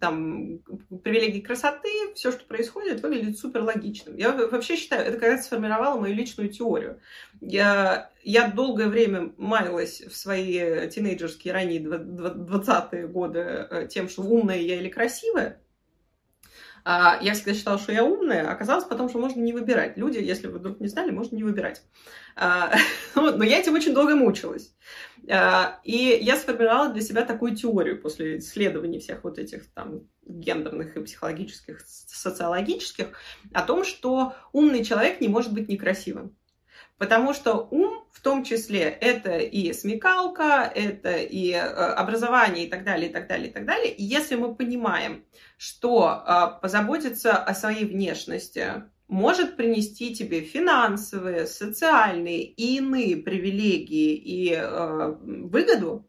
там, 0.00 0.58
привилегий 1.02 1.40
красоты 1.40 1.88
все, 2.14 2.32
что 2.32 2.44
происходит, 2.44 3.02
выглядит 3.02 3.38
супер 3.38 3.62
логичным. 3.62 4.16
Я 4.16 4.32
вообще 4.32 4.76
считаю, 4.76 5.06
это 5.06 5.18
когда-то 5.18 5.42
сформировало 5.42 6.00
мою 6.00 6.14
личную 6.14 6.48
теорию. 6.50 7.00
Я, 7.40 8.10
я 8.22 8.48
долгое 8.48 8.88
время 8.88 9.32
маялась 9.36 10.00
в 10.02 10.16
свои 10.16 10.88
тинейджерские 10.88 11.52
ранние 11.54 11.80
20-е 11.80 13.08
годы 13.08 13.38
э, 13.38 13.88
тем, 13.88 14.08
что 14.08 14.22
умная 14.22 14.58
я 14.58 14.76
или 14.76 14.88
красивая. 14.88 15.60
А, 16.84 17.18
я 17.22 17.34
всегда 17.34 17.54
считала, 17.54 17.78
что 17.78 17.92
я 17.92 18.04
умная, 18.04 18.50
оказалось 18.50 18.84
потом, 18.84 19.08
что 19.08 19.18
можно 19.18 19.40
не 19.40 19.52
выбирать. 19.52 19.96
Люди, 19.96 20.18
если 20.18 20.46
вы 20.46 20.58
вдруг 20.58 20.80
не 20.80 20.88
знали, 20.88 21.10
можно 21.10 21.36
не 21.36 21.44
выбирать. 21.44 21.82
А, 22.36 22.72
но 23.14 23.44
я 23.44 23.58
этим 23.58 23.74
очень 23.74 23.94
долго 23.94 24.14
мучилась. 24.14 24.74
А, 25.28 25.80
и 25.84 26.18
я 26.20 26.36
сформировала 26.36 26.92
для 26.92 27.02
себя 27.02 27.24
такую 27.24 27.54
теорию 27.54 28.00
после 28.00 28.38
исследований 28.38 28.98
всех 28.98 29.24
вот 29.24 29.38
этих 29.38 29.70
там 29.72 30.08
гендерных 30.26 30.96
и 30.96 31.02
психологических, 31.02 31.80
социологических, 31.80 33.08
о 33.52 33.62
том, 33.62 33.84
что 33.84 34.34
умный 34.52 34.84
человек 34.84 35.20
не 35.20 35.28
может 35.28 35.52
быть 35.52 35.68
некрасивым. 35.68 36.36
Потому 37.00 37.32
что 37.32 37.66
ум, 37.70 38.04
в 38.12 38.20
том 38.20 38.44
числе, 38.44 38.80
это 38.80 39.38
и 39.38 39.72
смекалка, 39.72 40.70
это 40.74 41.16
и 41.16 41.50
э, 41.50 41.58
образование 41.58 42.66
и 42.66 42.68
так 42.68 42.84
далее, 42.84 43.08
и 43.08 43.12
так 43.12 43.26
далее, 43.26 43.48
и 43.48 43.50
так 43.50 43.64
далее. 43.64 43.90
И 43.90 44.04
если 44.04 44.34
мы 44.34 44.54
понимаем, 44.54 45.24
что 45.56 46.22
э, 46.26 46.60
позаботиться 46.60 47.38
о 47.38 47.54
своей 47.54 47.86
внешности 47.86 48.82
может 49.08 49.56
принести 49.56 50.14
тебе 50.14 50.42
финансовые, 50.42 51.46
социальные 51.46 52.42
и 52.44 52.76
иные 52.76 53.16
привилегии 53.16 54.14
и 54.16 54.52
э, 54.52 55.16
выгоду, 55.22 56.06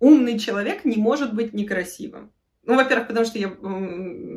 умный 0.00 0.36
человек 0.36 0.84
не 0.84 0.96
может 0.96 1.32
быть 1.32 1.52
некрасивым. 1.52 2.32
Ну, 2.66 2.74
во-первых, 2.74 3.06
потому 3.06 3.24
что 3.24 3.38
я 3.38 3.56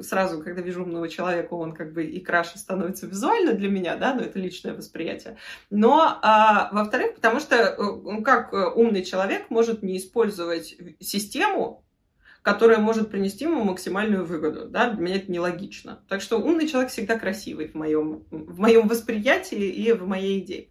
сразу, 0.03 0.43
когда 0.43 0.61
вижу 0.61 0.83
умного 0.83 1.09
человека, 1.09 1.55
он 1.55 1.73
как 1.73 1.93
бы 1.93 2.05
и 2.05 2.19
краше 2.19 2.59
становится 2.59 3.07
визуально 3.07 3.53
для 3.53 3.69
меня, 3.69 3.95
да, 3.95 4.13
но 4.13 4.21
это 4.21 4.37
личное 4.37 4.75
восприятие. 4.75 5.37
Но, 5.71 6.19
а, 6.21 6.69
во-вторых, 6.71 7.15
потому 7.15 7.39
что 7.39 7.55
э, 7.55 8.21
как 8.23 8.53
э, 8.53 8.67
умный 8.75 9.03
человек 9.03 9.49
может 9.49 9.81
не 9.81 9.97
использовать 9.97 10.75
систему, 10.99 11.83
которая 12.43 12.77
может 12.77 13.09
принести 13.09 13.45
ему 13.45 13.63
максимальную 13.63 14.25
выгоду, 14.25 14.69
да, 14.69 14.91
для 14.91 15.01
меня 15.01 15.15
это 15.15 15.31
нелогично. 15.31 16.03
Так 16.07 16.21
что 16.21 16.37
умный 16.37 16.67
человек 16.67 16.91
всегда 16.91 17.17
красивый 17.17 17.67
в 17.67 17.73
моем, 17.73 18.25
в 18.29 18.59
моем 18.59 18.87
восприятии 18.87 19.69
и 19.69 19.91
в 19.91 20.07
моей 20.07 20.39
идее. 20.39 20.69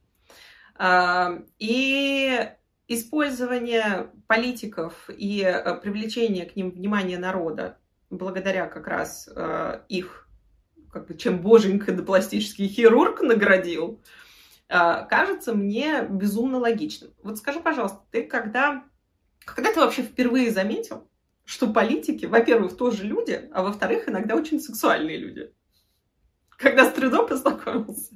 А, 0.77 1.43
и 1.59 2.51
использование 2.89 4.11
политиков 4.27 5.09
и 5.11 5.43
э, 5.43 5.75
привлечение 5.77 6.47
к 6.47 6.57
ним 6.57 6.71
внимания 6.71 7.19
народа 7.19 7.79
благодаря 8.11 8.67
как 8.67 8.87
раз 8.87 9.29
э, 9.35 9.83
их, 9.89 10.27
как 10.91 11.07
бы, 11.07 11.17
чем 11.17 11.41
боженька 11.41 11.93
да 11.97 12.03
пластический 12.03 12.67
хирург 12.67 13.21
наградил, 13.21 14.03
а, 14.71 15.05
кажется 15.05 15.55
мне 15.55 16.03
безумно 16.03 16.59
логичным. 16.59 17.13
Вот 17.23 17.39
скажи, 17.39 17.61
пожалуйста, 17.61 18.01
ты 18.11 18.23
когда, 18.25 18.85
когда 19.45 19.73
ты 19.73 19.81
вообще 19.81 20.03
впервые 20.03 20.51
заметил, 20.51 21.09
что 21.45 21.73
политики, 21.73 22.27
во-первых, 22.27 22.77
тоже 22.77 23.05
люди, 23.05 23.49
а 23.53 23.63
во-вторых, 23.63 24.09
иногда 24.09 24.35
очень 24.35 24.61
сексуальные 24.61 25.17
люди? 25.17 25.53
Когда 26.51 26.91
с 26.91 26.93
трудом 26.93 27.27
познакомился? 27.27 28.15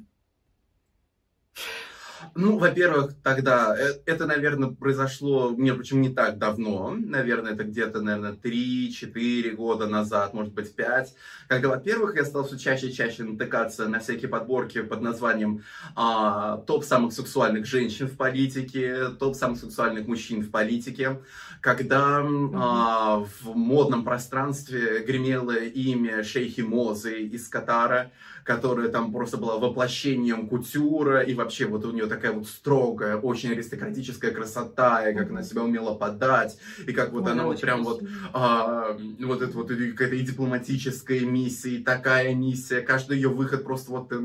Ну, 2.34 2.58
во-первых, 2.58 3.14
тогда 3.22 3.76
э, 3.78 3.94
это, 4.06 4.26
наверное, 4.26 4.70
произошло, 4.70 5.50
мне 5.50 5.74
причем 5.74 6.00
не 6.00 6.08
так 6.08 6.38
давно, 6.38 6.94
наверное, 6.98 7.52
это 7.52 7.64
где-то, 7.64 8.00
наверное, 8.00 8.32
3-4 8.32 9.50
года 9.52 9.86
назад, 9.86 10.34
может 10.34 10.52
быть, 10.52 10.74
5, 10.74 11.14
когда, 11.48 11.68
во-первых, 11.68 12.16
я 12.16 12.24
стал 12.24 12.46
все 12.46 12.58
чаще 12.58 12.88
и 12.88 12.92
чаще 12.92 13.24
натыкаться 13.24 13.88
на 13.88 14.00
всякие 14.00 14.28
подборки 14.28 14.82
под 14.82 15.02
названием 15.02 15.62
а, 15.94 16.58
«Топ 16.58 16.84
самых 16.84 17.12
сексуальных 17.12 17.66
женщин 17.66 18.08
в 18.08 18.16
политике», 18.16 19.08
«Топ 19.18 19.36
самых 19.36 19.58
сексуальных 19.58 20.06
мужчин 20.06 20.42
в 20.42 20.50
политике», 20.50 21.20
когда 21.60 22.20
mm-hmm. 22.20 22.52
а, 22.54 23.26
в 23.40 23.54
модном 23.54 24.04
пространстве 24.04 25.04
гремело 25.06 25.56
имя 25.56 26.24
шейхи 26.24 26.60
Мозы 26.62 27.22
из 27.22 27.48
Катара, 27.48 28.10
которая 28.44 28.88
там 28.88 29.12
просто 29.12 29.36
была 29.36 29.58
воплощением 29.58 30.48
кутюра, 30.48 31.20
и 31.20 31.34
вообще 31.34 31.66
вот 31.66 31.84
у 31.84 31.92
нее 31.92 32.06
такая 32.12 32.32
вот 32.32 32.46
строгая, 32.46 33.16
очень 33.16 33.52
аристократическая 33.52 34.32
красота, 34.32 35.08
и 35.08 35.14
как 35.14 35.30
она 35.30 35.42
себя 35.42 35.62
умела 35.62 35.94
подать, 35.94 36.58
и 36.86 36.92
как 36.92 37.12
вот 37.12 37.24
Ой, 37.24 37.32
она 37.32 37.44
вот 37.44 37.60
прям 37.60 37.84
вот, 37.84 38.02
а, 38.32 38.96
вот 39.20 39.42
это 39.42 39.56
вот 39.56 39.68
какая-то 39.68 40.14
и 40.14 40.20
дипломатическая 40.20 41.20
миссия, 41.20 41.76
и 41.76 41.82
такая 41.82 42.34
миссия, 42.34 42.82
каждый 42.82 43.16
ее 43.16 43.28
выход 43.28 43.64
просто 43.64 43.92
вот 43.92 44.12
э, 44.12 44.20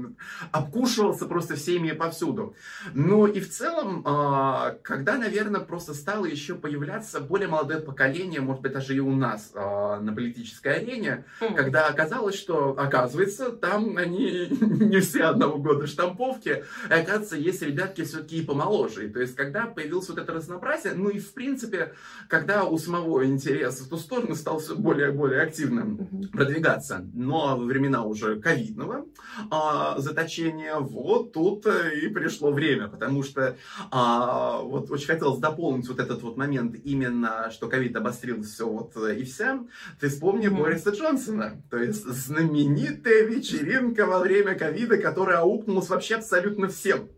обкушивался 0.51 1.25
просто 1.25 1.55
всеми 1.55 1.89
и 1.89 1.93
повсюду. 1.93 2.55
Ну 2.93 3.25
и 3.25 3.39
в 3.39 3.49
целом, 3.49 4.03
а, 4.05 4.75
когда, 4.83 5.17
наверное, 5.17 5.61
просто 5.61 5.93
стало 5.93 6.25
еще 6.25 6.55
появляться 6.55 7.21
более 7.21 7.47
молодое 7.47 7.79
поколение, 7.79 8.41
может 8.41 8.61
быть, 8.61 8.73
даже 8.73 8.95
и 8.95 8.99
у 8.99 9.15
нас 9.15 9.51
а, 9.55 9.99
на 10.01 10.13
политической 10.13 10.79
арене, 10.79 11.23
mm. 11.39 11.55
когда 11.55 11.87
оказалось, 11.87 12.35
что, 12.35 12.75
оказывается, 12.77 13.51
там 13.51 13.97
они 13.97 14.47
не 14.59 14.99
все 14.99 15.23
одного 15.23 15.57
года 15.57 15.87
штамповки. 15.87 16.63
И, 16.89 16.93
оказывается, 16.93 17.37
есть 17.37 17.61
ребятки 17.77 18.03
все-таки 18.03 18.39
и 18.39 18.45
помоложе. 18.45 19.07
И, 19.07 19.09
то 19.09 19.19
есть, 19.19 19.35
когда 19.35 19.65
появилось 19.67 20.09
вот 20.09 20.17
это 20.17 20.33
разнообразие, 20.33 20.93
ну 20.93 21.09
и, 21.09 21.19
в 21.19 21.33
принципе, 21.33 21.93
когда 22.27 22.63
у 22.63 22.77
самого 22.77 23.25
интерес 23.25 23.81
в 23.81 23.89
ту 23.89 23.97
сторону 23.97 24.35
стал 24.35 24.59
все 24.59 24.75
более 24.75 25.09
и 25.09 25.11
более 25.11 25.41
активно 25.41 25.97
продвигаться, 26.31 27.05
но 27.13 27.57
во 27.57 27.63
времена 27.63 28.03
уже 28.03 28.39
ковидного 28.39 29.05
а, 29.51 29.99
заточения, 29.99 30.75
вот 30.75 31.33
тут 31.33 31.65
и 31.67 32.07
пришло 32.09 32.51
время, 32.51 32.87
потому 32.87 33.23
что 33.23 33.55
а, 33.91 34.61
вот 34.61 34.89
очень 34.91 35.07
хотелось 35.07 35.39
дополнить 35.39 35.87
вот 35.87 35.99
этот 35.99 36.21
вот 36.23 36.37
момент 36.37 36.75
именно, 36.83 37.49
что 37.51 37.67
ковид 37.67 37.95
обострил 37.95 38.41
все 38.43 38.67
вот 38.67 38.95
и 38.97 39.23
вся. 39.23 39.59
Ты 39.99 40.09
вспомни 40.09 40.47
mm-hmm. 40.47 40.57
Бориса 40.57 40.89
Джонсона, 40.91 41.61
то 41.69 41.77
есть 41.77 42.05
знаменитая 42.05 43.23
вечеринка 43.23 43.77
вечеринка 43.77 44.05
во 44.05 44.19
время 44.19 44.55
ковида, 44.55 44.97
которая 44.97 45.39
аукнулась 45.39 45.89
вообще 45.89 46.15
абсолютно 46.15 46.67
всем. 46.67 47.09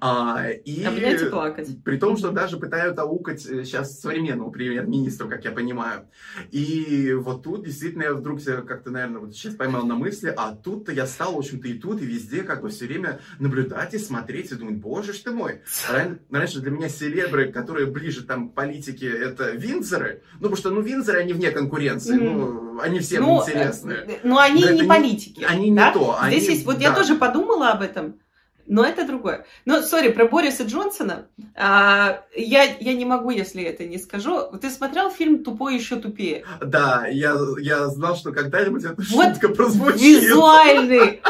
А, 0.00 0.48
и 0.50 0.84
Обнять 0.84 1.22
и 1.22 1.26
плакать. 1.26 1.68
При 1.84 1.98
том, 1.98 2.16
что 2.16 2.30
даже 2.30 2.58
пытают 2.58 2.98
аукать 2.98 3.42
сейчас 3.42 3.90
э, 3.96 4.00
современного 4.00 4.50
премьер-министра, 4.50 5.28
как 5.28 5.44
я 5.44 5.52
понимаю. 5.52 6.08
И 6.50 7.12
вот 7.14 7.42
тут 7.42 7.64
действительно 7.64 8.04
я 8.04 8.14
вдруг 8.14 8.40
себя 8.40 8.62
как-то, 8.62 8.90
наверное, 8.90 9.20
вот 9.20 9.34
сейчас 9.34 9.54
поймал 9.54 9.84
на 9.84 9.94
мысли, 9.94 10.32
а 10.36 10.54
тут-то 10.54 10.92
я 10.92 11.06
стал, 11.06 11.34
в 11.34 11.38
общем-то, 11.38 11.68
и 11.68 11.74
тут, 11.74 12.02
и 12.02 12.06
везде 12.06 12.42
как 12.42 12.62
бы 12.62 12.70
все 12.70 12.86
время 12.86 13.20
наблюдать 13.38 13.94
и 13.94 13.98
смотреть, 13.98 14.52
и 14.52 14.54
думать, 14.54 14.76
боже 14.76 15.12
ж 15.12 15.18
ты 15.18 15.30
мой. 15.30 15.62
Раньше 16.30 16.60
для 16.60 16.70
меня 16.70 16.88
селебры, 16.88 17.52
которые 17.52 17.86
ближе 17.86 18.24
там 18.24 18.50
к 18.50 18.54
политике, 18.54 19.08
это 19.08 19.50
Винзоры. 19.50 20.22
Ну, 20.34 20.48
потому 20.48 20.56
что, 20.56 20.70
ну, 20.70 20.80
Винзоры, 20.80 21.20
они 21.20 21.32
вне 21.32 21.50
конкуренции. 21.50 22.18
Mm. 22.18 22.34
Ну, 22.34 22.80
они 22.80 23.00
всем 23.00 23.24
ну, 23.24 23.42
интересны. 23.42 23.92
Э, 23.92 24.18
но 24.22 24.38
они 24.38 24.64
но 24.64 24.70
не 24.70 24.82
политики. 24.84 25.44
Они 25.48 25.74
да? 25.74 25.88
не 25.88 25.94
то. 25.94 26.18
Здесь 26.26 26.44
они, 26.44 26.54
есть, 26.54 26.66
вот 26.66 26.76
да. 26.76 26.82
я 26.82 26.94
тоже 26.94 27.16
подумала 27.16 27.70
об 27.70 27.82
этом 27.82 28.20
но 28.68 28.84
это 28.84 29.06
другое. 29.06 29.46
Но, 29.64 29.82
сори, 29.82 30.10
про 30.10 30.26
Бориса 30.26 30.64
Джонсона. 30.64 31.26
А, 31.54 32.22
я, 32.36 32.64
я 32.64 32.92
не 32.94 33.04
могу, 33.04 33.30
если 33.30 33.62
это 33.62 33.84
не 33.84 33.98
скажу. 33.98 34.42
Ты 34.60 34.70
смотрел 34.70 35.10
фильм 35.10 35.42
«Тупой 35.42 35.74
еще 35.74 35.96
тупее»? 35.96 36.44
Да, 36.60 37.06
я, 37.08 37.36
я 37.58 37.86
знал, 37.88 38.14
что 38.14 38.32
когда-нибудь 38.32 38.84
эта 38.84 38.94
вот 38.96 39.06
шутка 39.06 39.48
прозвучит. 39.48 40.00
Визуальный 40.00 41.20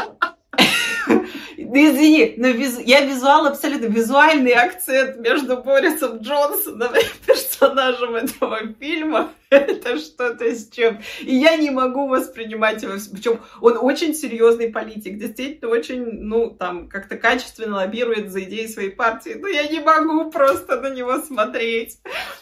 извини, 1.57 2.33
но 2.37 2.47
я 2.47 3.01
визуал 3.01 3.47
абсолютно 3.47 3.85
визуальный 3.85 4.53
акцент 4.53 5.17
между 5.17 5.57
Борисом 5.57 6.17
Джонсоном 6.17 6.95
и 6.95 7.03
персонажем 7.25 8.15
этого 8.15 8.59
фильма. 8.79 9.31
Это 9.49 9.97
что-то 9.97 10.45
с 10.45 10.69
чем. 10.69 10.99
И 11.21 11.35
я 11.35 11.57
не 11.57 11.71
могу 11.71 12.07
воспринимать 12.07 12.83
его. 12.83 12.93
Причем 13.11 13.39
он 13.61 13.77
очень 13.77 14.13
серьезный 14.13 14.69
политик, 14.69 15.17
действительно 15.17 15.71
очень, 15.71 16.03
ну, 16.03 16.51
там, 16.51 16.87
как-то 16.87 17.17
качественно 17.17 17.77
лоббирует 17.77 18.31
за 18.31 18.43
идеи 18.43 18.67
своей 18.67 18.91
партии. 18.91 19.35
Но 19.39 19.47
я 19.47 19.67
не 19.67 19.79
могу 19.79 20.29
просто 20.29 20.79
на 20.79 20.89
него 20.89 21.17
смотреть. 21.19 21.97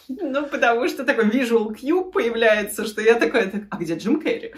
Ну, 0.09 0.45
потому 0.47 0.87
что 0.87 1.05
такой 1.05 1.25
visual 1.25 1.73
cue 1.73 2.11
появляется, 2.11 2.85
что 2.85 3.01
я 3.01 3.15
такой, 3.15 3.51
а 3.69 3.77
где 3.77 3.95
Джим 3.95 4.21
Керри? 4.21 4.53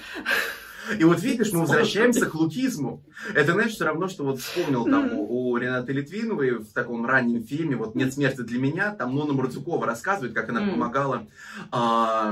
И 0.98 1.04
вот 1.04 1.22
видишь, 1.22 1.52
мы 1.52 1.62
возвращаемся 1.62 2.26
к 2.26 2.36
лукизму. 2.36 3.04
Это, 3.34 3.54
знаешь, 3.54 3.72
все 3.72 3.86
равно, 3.86 4.08
что 4.08 4.24
вот 4.24 4.39
вспомнил 4.39 4.86
там 4.86 5.13
у, 5.13 5.52
у 5.52 5.58
Ренаты 5.58 5.94
Литвиновой 5.94 6.60
в 6.60 6.72
таком 6.74 7.06
раннем 7.06 7.44
фильме, 7.44 7.76
вот 7.76 7.96
«Нет 7.96 8.13
смерти 8.13 8.42
для 8.42 8.60
меня», 8.60 8.94
там 8.94 9.15
Нона 9.15 9.34
Мурдюкова 9.34 9.86
рассказывает, 9.86 10.34
как 10.34 10.50
она 10.50 10.62
помогала 10.62 11.28
а, 11.72 12.32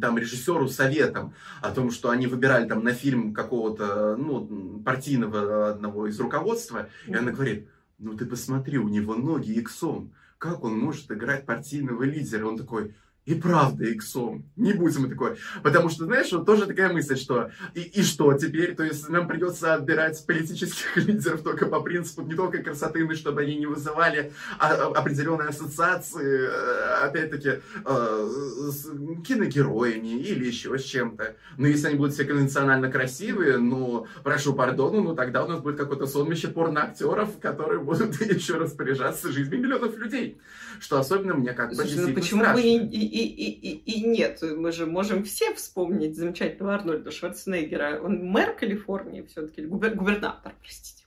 там 0.00 0.18
режиссеру 0.18 0.68
советом 0.68 1.34
о 1.62 1.70
том, 1.70 1.90
что 1.90 2.10
они 2.10 2.26
выбирали 2.26 2.68
там 2.68 2.84
на 2.84 2.92
фильм 2.92 3.32
какого-то, 3.32 4.16
ну, 4.16 4.82
партийного 4.84 5.70
одного 5.70 6.06
из 6.06 6.18
руководства, 6.20 6.88
и 7.06 7.14
она 7.14 7.32
говорит, 7.32 7.68
ну 7.98 8.14
ты 8.14 8.26
посмотри, 8.26 8.78
у 8.78 8.88
него 8.88 9.14
ноги 9.14 9.52
иксом, 9.52 10.12
как 10.38 10.64
он 10.64 10.78
может 10.78 11.10
играть 11.10 11.46
партийного 11.46 12.02
лидера? 12.02 12.46
Он 12.46 12.58
такой, 12.58 12.94
и 13.26 13.34
правда 13.34 13.84
иксом. 13.84 14.44
Не 14.56 14.72
будем 14.72 15.02
мы 15.02 15.08
такой. 15.08 15.36
Потому 15.62 15.90
что, 15.90 16.04
знаешь, 16.04 16.30
вот 16.32 16.46
тоже 16.46 16.66
такая 16.66 16.92
мысль, 16.92 17.16
что 17.16 17.50
и, 17.74 17.80
и 17.80 18.02
что 18.02 18.32
теперь? 18.34 18.74
То 18.76 18.84
есть 18.84 19.08
нам 19.08 19.26
придется 19.26 19.74
отбирать 19.74 20.24
политических 20.24 20.96
лидеров 21.06 21.42
только 21.42 21.66
по 21.66 21.80
принципу 21.80 22.22
не 22.22 22.34
только 22.34 22.58
красоты, 22.58 23.04
но 23.04 23.14
чтобы 23.14 23.42
они 23.42 23.56
не 23.56 23.66
вызывали 23.66 24.32
а, 24.58 24.74
а, 24.74 24.86
определенные 24.98 25.48
ассоциации, 25.48 26.48
э, 26.48 27.04
опять-таки, 27.04 27.60
э, 27.84 28.28
с 28.70 28.90
киногероями 29.26 30.20
или 30.20 30.46
еще 30.46 30.78
с 30.78 30.84
чем-то. 30.84 31.34
Но 31.58 31.66
если 31.66 31.88
они 31.88 31.96
будут 31.96 32.14
все 32.14 32.24
конвенционально 32.24 32.90
красивые, 32.90 33.58
ну, 33.58 34.06
прошу 34.22 34.54
пардону, 34.54 35.02
ну 35.02 35.16
тогда 35.16 35.44
у 35.44 35.48
нас 35.48 35.60
будет 35.60 35.76
какое-то 35.76 36.06
сонмище 36.06 36.48
порноактеров, 36.48 37.40
которые 37.40 37.80
будут 37.80 38.20
еще 38.20 38.54
распоряжаться 38.54 39.32
жизнью 39.32 39.60
миллионов 39.60 39.98
людей. 39.98 40.38
Что 40.78 41.00
особенно 41.00 41.34
мне 41.34 41.52
как 41.54 41.70
бы 41.70 41.76
Слушай, 41.76 42.08
ну 42.08 42.14
почему 42.14 42.42
страшно. 42.42 42.62
бы 42.62 42.68
и, 42.68 42.76
и, 42.76 43.15
и, 43.24 43.50
и, 43.50 43.92
и 43.92 44.06
нет. 44.06 44.42
Мы 44.42 44.72
же 44.72 44.86
можем 44.86 45.24
все 45.24 45.54
вспомнить 45.54 46.16
замечательного 46.16 46.74
Арнольда 46.74 47.10
Шварценеггера. 47.10 48.00
Он 48.02 48.26
мэр 48.26 48.54
Калифорнии 48.54 49.22
все-таки, 49.22 49.62
губер, 49.62 49.94
губернатор, 49.94 50.54
простите. 50.60 51.04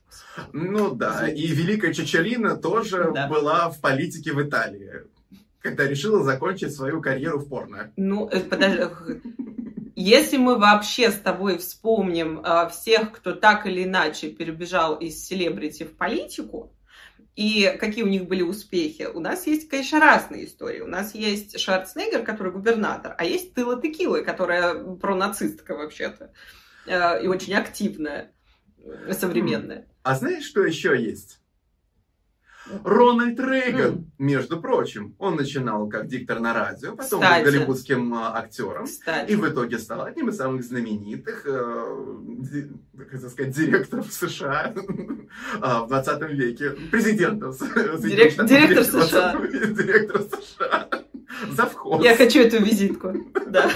Ну 0.54 0.96
да, 0.96 1.28
и 1.28 1.48
Великая 1.48 1.94
Чачалина 1.94 2.56
тоже 2.56 3.12
да. 3.14 3.28
была 3.28 3.70
в 3.70 3.80
политике 3.80 4.34
в 4.34 4.42
Италии, 4.42 5.04
когда 5.62 5.88
решила 5.88 6.24
закончить 6.24 6.74
свою 6.74 7.02
карьеру 7.02 7.40
в 7.40 7.50
порно. 7.50 7.92
Ну, 7.98 8.28
э, 8.30 8.40
подожди, 8.40 8.82
если 9.96 10.38
мы 10.38 10.58
вообще 10.58 11.12
с 11.12 11.16
тобой 11.16 11.58
вспомним 11.58 12.40
э, 12.40 12.70
всех, 12.70 13.12
кто 13.12 13.34
так 13.34 13.66
или 13.66 13.84
иначе 13.84 14.30
перебежал 14.30 14.96
из 14.96 15.24
селебрити 15.24 15.84
в 15.84 15.96
политику, 15.96 16.72
и 17.40 17.78
какие 17.80 18.04
у 18.04 18.08
них 18.08 18.28
были 18.28 18.42
успехи. 18.42 19.08
У 19.14 19.22
нас 19.22 19.48
есть, 19.48 19.70
конечно, 19.70 20.02
разные 20.02 20.44
истории. 20.44 20.82
У 20.82 20.88
нас 20.88 21.16
есть 21.16 21.58
Шварценеггер, 21.58 22.26
который 22.26 22.52
губернатор, 22.52 23.16
а 23.18 23.24
есть 23.24 23.54
Тыла 23.54 23.82
Текила, 23.82 24.20
которая 24.24 24.76
пронацистка 24.96 25.74
вообще-то. 25.74 26.34
Э, 26.86 27.24
и 27.24 27.28
очень 27.28 27.54
активная, 27.54 28.34
современная. 29.14 29.88
А 30.04 30.16
знаешь, 30.16 30.44
что 30.44 30.66
еще 30.66 31.02
есть? 31.02 31.40
Рональд 32.84 33.40
Рейган, 33.40 33.94
mm. 33.94 34.06
между 34.18 34.62
прочим, 34.62 35.16
он 35.20 35.36
начинал 35.36 35.88
как 35.88 36.08
диктор 36.08 36.40
на 36.40 36.54
радио, 36.54 36.96
потом 36.96 37.22
Кстати. 37.22 37.44
был 37.44 37.52
голливудским 37.52 38.14
а, 38.14 38.38
актером, 38.38 38.86
Кстати. 38.86 39.32
и 39.32 39.36
в 39.36 39.48
итоге 39.48 39.80
стал 39.80 40.04
одним 40.04 40.30
из 40.30 40.38
самых 40.38 40.64
знаменитых, 40.64 41.46
э, 41.46 42.68
как 42.98 43.30
сказать, 43.30 43.56
директоров 43.56 44.12
США 44.12 44.74
а, 45.62 45.84
в 45.84 45.88
20 45.88 46.22
веке, 46.32 46.72
президентов 46.92 47.60
Дирек, 48.02 48.34
Директор 48.46 48.84
США. 48.84 49.36
Директор 49.40 50.22
США. 50.22 50.90
Завхоз. 51.52 52.04
Я 52.04 52.16
хочу 52.16 52.40
эту 52.40 52.62
визитку. 52.62 53.14
Да. 53.48 53.70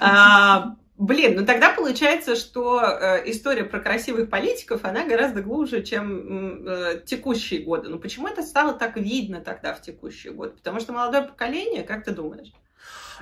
Блин, 0.98 1.36
ну 1.36 1.44
тогда 1.44 1.74
получается, 1.74 2.36
что 2.36 2.80
э, 2.80 3.30
история 3.30 3.64
про 3.64 3.80
красивых 3.80 4.30
политиков, 4.30 4.82
она 4.84 5.04
гораздо 5.04 5.42
глубже, 5.42 5.82
чем 5.82 6.66
э, 6.66 7.02
текущие 7.04 7.62
годы. 7.62 7.90
Ну 7.90 7.98
почему 7.98 8.28
это 8.28 8.42
стало 8.42 8.72
так 8.72 8.96
видно 8.96 9.42
тогда 9.42 9.74
в 9.74 9.82
текущие 9.82 10.32
годы? 10.32 10.52
Потому 10.52 10.80
что 10.80 10.94
молодое 10.94 11.24
поколение, 11.24 11.82
как 11.82 12.04
ты 12.04 12.12
думаешь? 12.12 12.50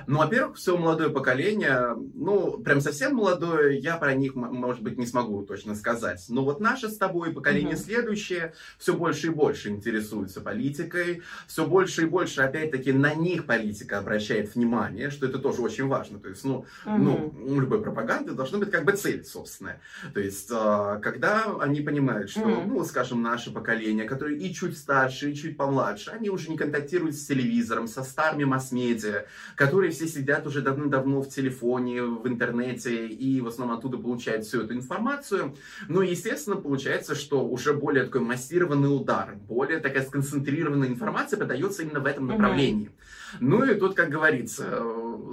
Ну, 0.07 0.19
во-первых, 0.19 0.57
все 0.57 0.77
молодое 0.77 1.09
поколение, 1.09 1.95
ну, 2.13 2.59
прям 2.59 2.81
совсем 2.81 3.15
молодое, 3.15 3.79
я 3.79 3.97
про 3.97 4.13
них, 4.13 4.35
может 4.35 4.81
быть, 4.81 4.97
не 4.97 5.05
смогу 5.05 5.43
точно 5.43 5.75
сказать. 5.75 6.23
Но 6.29 6.43
вот 6.43 6.59
наше 6.59 6.89
с 6.89 6.97
тобой 6.97 7.31
поколение 7.33 7.75
угу. 7.75 7.83
следующее 7.83 8.53
все 8.77 8.93
больше 8.93 9.27
и 9.27 9.29
больше 9.29 9.69
интересуется 9.69 10.41
политикой, 10.41 11.21
все 11.47 11.65
больше 11.65 12.03
и 12.03 12.05
больше, 12.05 12.41
опять-таки, 12.41 12.91
на 12.91 13.13
них 13.13 13.45
политика 13.45 13.99
обращает 13.99 14.55
внимание, 14.55 15.09
что 15.09 15.25
это 15.25 15.39
тоже 15.39 15.61
очень 15.61 15.87
важно. 15.87 16.19
То 16.19 16.29
есть, 16.29 16.43
ну, 16.43 16.65
угу. 16.85 16.97
ну 16.97 17.59
любой 17.59 17.81
пропаганды 17.81 18.33
должна 18.33 18.59
быть 18.59 18.71
как 18.71 18.85
бы 18.85 18.93
цель, 18.93 19.23
собственно. 19.25 19.77
То 20.13 20.19
есть, 20.19 20.49
а, 20.51 20.99
когда 20.99 21.45
они 21.59 21.81
понимают, 21.81 22.29
что, 22.29 22.41
угу. 22.41 22.75
ну, 22.75 22.85
скажем, 22.85 23.21
наше 23.21 23.51
поколение, 23.51 24.05
которое 24.05 24.35
и 24.35 24.53
чуть 24.53 24.77
старше, 24.77 25.31
и 25.31 25.35
чуть 25.35 25.57
помладше, 25.57 26.11
они 26.11 26.29
уже 26.29 26.49
не 26.49 26.57
контактируют 26.57 27.15
с 27.15 27.25
телевизором, 27.25 27.87
со 27.87 28.03
старыми 28.03 28.43
масс-медиа, 28.43 29.25
которые 29.55 29.84
которые 29.85 29.91
все 29.91 30.07
сидят 30.07 30.47
уже 30.47 30.61
давно-давно 30.61 31.21
в 31.21 31.29
телефоне, 31.29 32.01
в 32.01 32.27
интернете 32.27 33.07
и 33.07 33.41
в 33.41 33.47
основном 33.47 33.77
оттуда 33.77 33.97
получают 33.97 34.45
всю 34.45 34.61
эту 34.61 34.73
информацию. 34.73 35.55
Но, 35.87 36.01
естественно, 36.01 36.55
получается, 36.55 37.13
что 37.13 37.45
уже 37.45 37.73
более 37.73 38.05
такой 38.05 38.21
массированный 38.21 38.95
удар, 38.95 39.35
более 39.47 39.79
такая 39.79 40.03
сконцентрированная 40.03 40.87
информация 40.87 41.37
подается 41.37 41.83
именно 41.83 41.99
в 41.99 42.05
этом 42.05 42.27
направлении. 42.27 42.87
Mm-hmm. 42.87 43.37
Ну 43.41 43.63
и 43.63 43.75
тут, 43.75 43.95
как 43.95 44.09
говорится, 44.09 44.81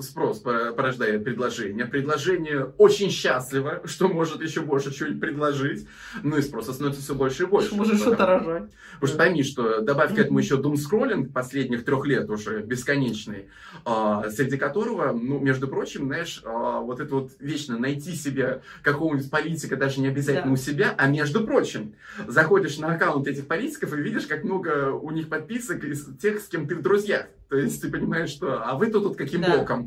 спрос 0.01 0.39
порождает 0.41 1.25
предложение. 1.25 1.87
Предложение 1.87 2.73
очень 2.79 3.11
счастливо, 3.11 3.83
что 3.85 4.09
может 4.09 4.43
еще 4.43 4.61
больше 4.61 4.93
чего-нибудь 4.93 5.21
предложить. 5.21 5.87
Ну 6.23 6.37
и 6.37 6.43
спроса 6.43 6.73
становится 6.73 7.03
все 7.03 7.15
больше 7.15 7.45
и 7.45 7.47
больше. 7.47 7.75
Может 7.75 7.99
что-то 7.99 8.27
рожать. 8.27 8.71
Потому 8.95 9.09
что 9.09 9.19
пойми, 9.19 9.43
что 9.43 9.81
добавь 9.81 10.15
к 10.15 10.19
этому 10.19 10.39
еще 10.39 10.57
думскроллинг 10.57 11.33
последних 11.33 11.85
трех 11.85 12.07
лет 12.07 12.31
уже 12.31 12.63
бесконечный, 12.63 13.49
а, 13.85 14.29
среди 14.31 14.57
которого, 14.57 15.13
ну, 15.13 15.39
между 15.41 15.69
прочим, 15.69 16.07
знаешь, 16.07 16.41
а, 16.45 16.81
вот 16.81 17.01
это 17.01 17.15
вот 17.15 17.33
вечно 17.41 17.79
найти 17.79 18.15
себе 18.15 18.63
какого-нибудь 18.83 19.31
политика, 19.31 19.77
даже 19.77 20.01
не 20.01 20.09
обязательно 20.09 20.47
да. 20.49 20.53
у 20.53 20.57
себя, 20.57 20.95
а 20.97 21.09
между 21.09 21.45
прочим, 21.45 21.95
заходишь 22.27 22.79
на 22.79 22.95
аккаунт 22.95 23.27
этих 23.27 23.47
политиков 23.47 23.93
и 23.93 24.01
видишь, 24.01 24.27
как 24.27 24.45
много 24.45 24.93
у 24.93 25.11
них 25.11 25.29
подписок 25.29 25.85
из 25.85 26.07
тех, 26.19 26.41
с 26.41 26.47
кем 26.47 26.67
ты 26.67 26.77
в 26.77 26.83
друзьях. 26.83 27.27
То 27.49 27.59
есть 27.59 27.83
ты 27.83 27.91
понимаешь, 27.91 28.31
что 28.31 28.63
а 28.65 28.77
вы 28.77 28.87
тут, 28.87 29.03
тут 29.03 29.17
каким 29.17 29.43
да. 29.43 29.59
боком. 29.59 29.82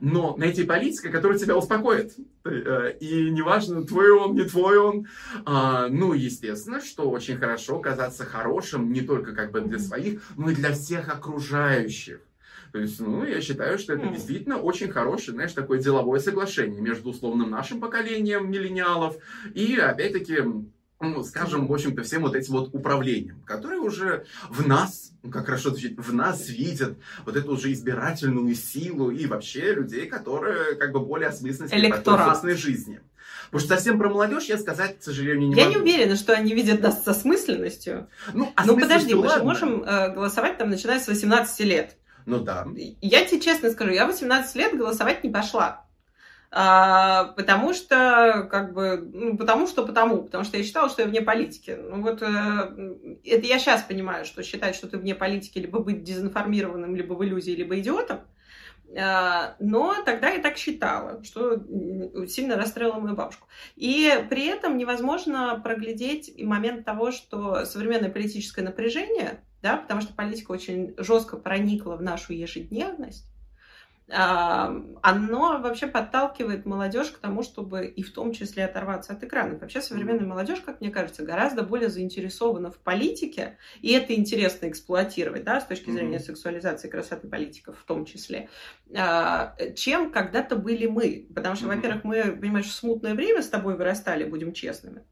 Но 0.00 0.36
найти 0.36 0.64
политика, 0.64 1.10
который 1.10 1.38
тебя 1.38 1.56
успокоит. 1.56 2.12
Э, 2.44 2.92
и 3.00 3.30
неважно, 3.30 3.84
твой 3.84 4.10
он, 4.10 4.34
не 4.34 4.44
твой 4.44 4.78
он. 4.78 5.06
А, 5.44 5.88
ну, 5.88 6.12
естественно, 6.12 6.80
что 6.80 7.10
очень 7.10 7.36
хорошо 7.36 7.78
казаться 7.78 8.24
хорошим 8.24 8.92
не 8.92 9.00
только 9.00 9.32
как 9.32 9.52
бы 9.52 9.60
для 9.60 9.78
своих, 9.78 10.22
но 10.36 10.50
и 10.50 10.54
для 10.54 10.72
всех 10.72 11.08
окружающих. 11.08 12.20
То 12.72 12.78
есть, 12.78 13.00
ну, 13.00 13.24
я 13.24 13.40
считаю, 13.40 13.78
что 13.78 13.94
это 13.94 14.06
действительно 14.08 14.58
очень 14.58 14.90
хорошее, 14.90 15.34
знаешь, 15.34 15.52
такое 15.52 15.80
деловое 15.80 16.20
соглашение 16.20 16.80
между 16.80 17.10
условным 17.10 17.50
нашим 17.50 17.80
поколением 17.80 18.50
миллениалов 18.50 19.16
и, 19.54 19.76
опять-таки, 19.76 20.38
ну, 21.00 21.24
скажем, 21.24 21.66
в 21.66 21.72
общем-то, 21.72 22.02
всем 22.02 22.22
вот 22.22 22.36
этим 22.36 22.52
вот 22.52 22.74
управлением, 22.74 23.42
которые 23.46 23.80
уже 23.80 24.26
в 24.50 24.68
нас, 24.68 25.12
ну, 25.22 25.30
как 25.30 25.46
хорошо 25.46 25.70
звучит, 25.70 25.98
в 25.98 26.14
нас 26.14 26.48
видят 26.48 26.98
вот 27.24 27.36
эту 27.36 27.52
уже 27.52 27.72
избирательную 27.72 28.54
силу 28.54 29.10
и 29.10 29.26
вообще 29.26 29.72
людей, 29.72 30.06
которые 30.06 30.74
как 30.74 30.92
бы 30.92 31.00
более 31.00 31.28
осмысленны 31.28 31.68
в 31.68 32.04
собственной 32.04 32.54
жизни. 32.54 33.00
Потому 33.46 33.66
что 33.66 33.74
совсем 33.74 33.98
про 33.98 34.10
молодежь 34.10 34.44
я 34.44 34.58
сказать, 34.58 34.98
к 34.98 35.02
сожалению, 35.02 35.48
не 35.48 35.54
я 35.56 35.64
могу. 35.64 35.78
Я 35.78 35.82
не 35.82 35.82
уверена, 35.82 36.16
что 36.16 36.34
они 36.34 36.54
видят 36.54 36.82
нас 36.82 37.02
со 37.02 37.14
смысленностью. 37.14 38.08
Ну, 38.34 38.52
а 38.54 38.66
ну 38.66 38.78
подожди, 38.78 39.14
мы 39.14 39.28
же 39.28 39.42
можем 39.42 39.82
э, 39.82 40.12
голосовать 40.14 40.58
там, 40.58 40.70
начиная 40.70 41.00
с 41.00 41.08
18 41.08 41.60
лет. 41.60 41.96
Ну 42.26 42.40
да. 42.40 42.66
Я 43.00 43.24
тебе 43.24 43.40
честно 43.40 43.70
скажу, 43.70 43.90
я 43.90 44.06
18 44.06 44.54
лет 44.54 44.76
голосовать 44.76 45.24
не 45.24 45.30
пошла. 45.30 45.86
А, 46.52 47.26
потому 47.36 47.72
что, 47.72 48.48
как 48.50 48.74
бы, 48.74 49.08
ну, 49.12 49.36
потому 49.36 49.68
что 49.68 49.86
потому, 49.86 50.24
потому 50.24 50.42
что 50.42 50.56
я 50.56 50.64
считала, 50.64 50.88
что 50.88 51.02
я 51.02 51.08
вне 51.08 51.20
политики. 51.20 51.78
Ну 51.80 52.02
вот, 52.02 52.22
э, 52.22 53.18
это 53.24 53.46
я 53.46 53.58
сейчас 53.60 53.82
понимаю, 53.82 54.24
что 54.24 54.42
считать, 54.42 54.74
что 54.74 54.88
ты 54.88 54.98
вне 54.98 55.14
политики, 55.14 55.58
либо 55.60 55.78
быть 55.78 56.02
дезинформированным, 56.02 56.96
либо 56.96 57.14
в 57.14 57.24
иллюзии, 57.24 57.52
либо 57.52 57.78
идиотом. 57.78 58.22
А, 58.98 59.54
но 59.60 59.94
тогда 60.04 60.30
я 60.30 60.42
так 60.42 60.56
считала, 60.56 61.22
что 61.22 61.62
сильно 62.26 62.56
расстроила 62.56 62.98
мою 62.98 63.14
бабушку. 63.14 63.46
И 63.76 64.12
при 64.28 64.46
этом 64.46 64.76
невозможно 64.76 65.60
проглядеть 65.62 66.34
момент 66.42 66.84
того, 66.84 67.12
что 67.12 67.64
современное 67.64 68.10
политическое 68.10 68.62
напряжение, 68.62 69.44
да, 69.62 69.76
потому 69.76 70.00
что 70.00 70.14
политика 70.14 70.50
очень 70.50 70.94
жестко 70.98 71.36
проникла 71.36 71.94
в 71.94 72.02
нашу 72.02 72.32
ежедневность, 72.32 73.29
оно 74.12 75.60
вообще 75.60 75.86
подталкивает 75.86 76.66
молодежь 76.66 77.10
к 77.10 77.18
тому, 77.18 77.42
чтобы 77.42 77.86
и 77.86 78.02
в 78.02 78.12
том 78.12 78.32
числе 78.32 78.64
оторваться 78.64 79.12
от 79.12 79.22
экранов. 79.22 79.60
Вообще 79.60 79.80
современная 79.80 80.26
молодежь, 80.26 80.60
как 80.60 80.80
мне 80.80 80.90
кажется, 80.90 81.22
гораздо 81.22 81.62
более 81.62 81.88
заинтересована 81.88 82.70
в 82.70 82.78
политике, 82.78 83.58
и 83.80 83.92
это 83.92 84.14
интересно 84.14 84.68
эксплуатировать, 84.68 85.44
да, 85.44 85.60
с 85.60 85.66
точки 85.66 85.90
зрения 85.90 86.16
mm-hmm. 86.16 86.24
сексуализации 86.24 86.88
красоты 86.88 87.28
политиков 87.28 87.78
в 87.78 87.84
том 87.84 88.04
числе, 88.04 88.48
а, 88.96 89.54
чем 89.76 90.10
когда-то 90.10 90.56
были 90.56 90.86
мы. 90.86 91.28
Потому 91.32 91.54
что, 91.54 91.66
mm-hmm. 91.66 91.76
во-первых, 91.76 92.04
мы, 92.04 92.22
понимаешь, 92.32 92.66
в 92.66 92.74
смутное 92.74 93.14
время 93.14 93.42
с 93.42 93.48
тобой 93.48 93.76
вырастали, 93.76 94.24
будем 94.24 94.52
честными. 94.52 95.04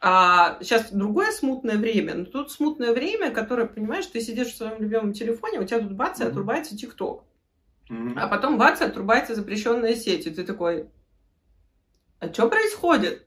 А 0.00 0.58
сейчас 0.60 0.92
другое 0.92 1.32
смутное 1.32 1.78
время, 1.78 2.14
но 2.14 2.24
тут 2.26 2.52
смутное 2.52 2.92
время, 2.92 3.30
которое, 3.30 3.66
понимаешь, 3.66 4.06
ты 4.06 4.20
сидишь 4.20 4.48
в 4.48 4.56
своем 4.56 4.80
любимом 4.80 5.14
телефоне, 5.14 5.60
у 5.60 5.64
тебя 5.64 5.80
тут 5.80 5.92
бац, 5.92 6.20
и 6.20 6.24
отрубается 6.24 6.76
ТикТок. 6.76 7.24
Mm-hmm. 7.90 8.14
А 8.16 8.28
потом 8.28 8.58
бац, 8.58 8.80
отрубается 8.80 9.34
запрещенная 9.34 9.94
сеть. 9.94 10.26
И 10.26 10.30
ты 10.30 10.44
такой, 10.44 10.88
а 12.18 12.32
что 12.32 12.48
происходит? 12.48 13.26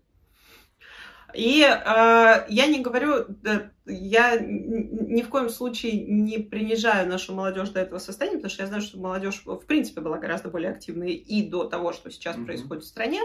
И 1.33 1.61
э, 1.61 2.45
я 2.49 2.65
не 2.67 2.81
говорю, 2.81 3.25
да, 3.27 3.71
я 3.85 4.39
ни 4.39 5.21
в 5.21 5.29
коем 5.29 5.49
случае 5.49 6.03
не 6.03 6.39
принижаю 6.39 7.07
нашу 7.07 7.35
молодежь 7.35 7.69
до 7.69 7.81
этого 7.81 7.99
состояния, 7.99 8.37
потому 8.37 8.51
что 8.51 8.63
я 8.63 8.67
знаю, 8.67 8.81
что 8.81 8.97
молодежь 8.97 9.43
в 9.45 9.65
принципе 9.65 10.01
была 10.01 10.17
гораздо 10.17 10.49
более 10.49 10.71
активной 10.71 11.11
и 11.11 11.47
до 11.47 11.65
того, 11.65 11.93
что 11.93 12.09
сейчас 12.09 12.37
mm-hmm. 12.37 12.45
происходит 12.45 12.83
в 12.83 12.87
стране, 12.87 13.21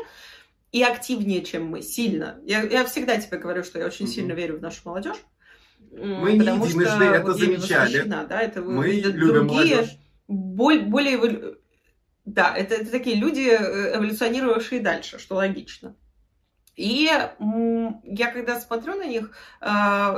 и 0.72 0.82
активнее, 0.82 1.42
чем 1.42 1.66
мы, 1.66 1.82
сильно. 1.82 2.38
Я, 2.44 2.62
я 2.62 2.84
всегда 2.84 3.16
тебе 3.18 3.38
говорю, 3.38 3.62
что 3.62 3.78
я 3.78 3.86
очень 3.86 4.06
mm-hmm. 4.06 4.08
сильно 4.08 4.32
верю 4.32 4.58
в 4.58 4.62
нашу 4.62 4.80
молодежь. 4.84 5.18
Мы 5.90 6.32
не 6.32 6.46
единожды 6.46 7.04
это 7.04 7.22
вот 7.22 7.38
замечали. 7.38 8.02
Да, 8.02 8.40
это 8.40 8.62
мы 8.62 8.88
любим 8.88 9.28
другие, 9.28 9.76
молодежь 9.76 9.98
более, 10.28 11.56
да, 12.24 12.54
это, 12.56 12.74
это 12.76 12.90
такие 12.90 13.16
люди, 13.16 13.48
э, 13.48 13.96
эволюционировавшие 13.96 14.80
дальше, 14.80 15.18
что 15.18 15.36
логично. 15.36 15.96
И 16.74 17.04
я 17.04 18.30
когда 18.32 18.58
смотрю 18.58 18.94
на 18.94 19.04
них, 19.04 19.32
э, 19.60 19.66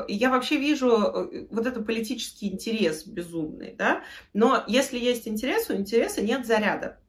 я 0.09 0.31
вообще 0.31 0.57
вижу 0.57 0.88
э, 0.88 1.47
вот 1.51 1.67
этот 1.67 1.85
политический 1.85 2.53
интерес 2.53 3.07
безумный, 3.07 3.75
да. 3.77 4.03
Но 4.35 4.62
если 4.69 4.99
есть 4.99 5.27
интерес, 5.27 5.69
у 5.69 5.75
интереса 5.75 6.23
нет 6.23 6.47
заряда. 6.47 7.01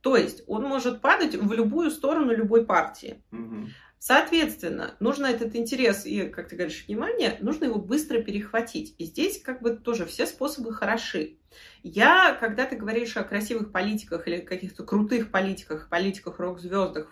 То 0.00 0.16
есть 0.16 0.42
он 0.46 0.64
может 0.64 1.00
падать 1.00 1.34
в 1.34 1.52
любую 1.52 1.90
сторону 1.90 2.32
любой 2.32 2.64
партии. 2.64 3.22
Угу. 3.30 3.66
Соответственно, 3.98 4.94
нужно 5.00 5.26
этот 5.26 5.56
интерес 5.56 6.06
и, 6.06 6.28
как 6.28 6.48
ты 6.48 6.56
говоришь, 6.56 6.84
внимание, 6.86 7.36
нужно 7.40 7.64
его 7.64 7.80
быстро 7.80 8.22
перехватить. 8.22 8.94
И 8.98 9.04
здесь 9.04 9.40
как 9.42 9.60
бы 9.60 9.70
тоже 9.70 10.06
все 10.06 10.26
способы 10.26 10.72
хороши. 10.72 11.34
Я, 11.82 12.36
когда 12.38 12.66
ты 12.66 12.76
говоришь 12.76 13.16
о 13.16 13.24
красивых 13.24 13.72
политиках 13.72 14.28
или 14.28 14.38
каких-то 14.38 14.84
крутых 14.84 15.30
политиках, 15.30 15.88
политиках 15.88 16.38
рок-звездах, 16.38 17.08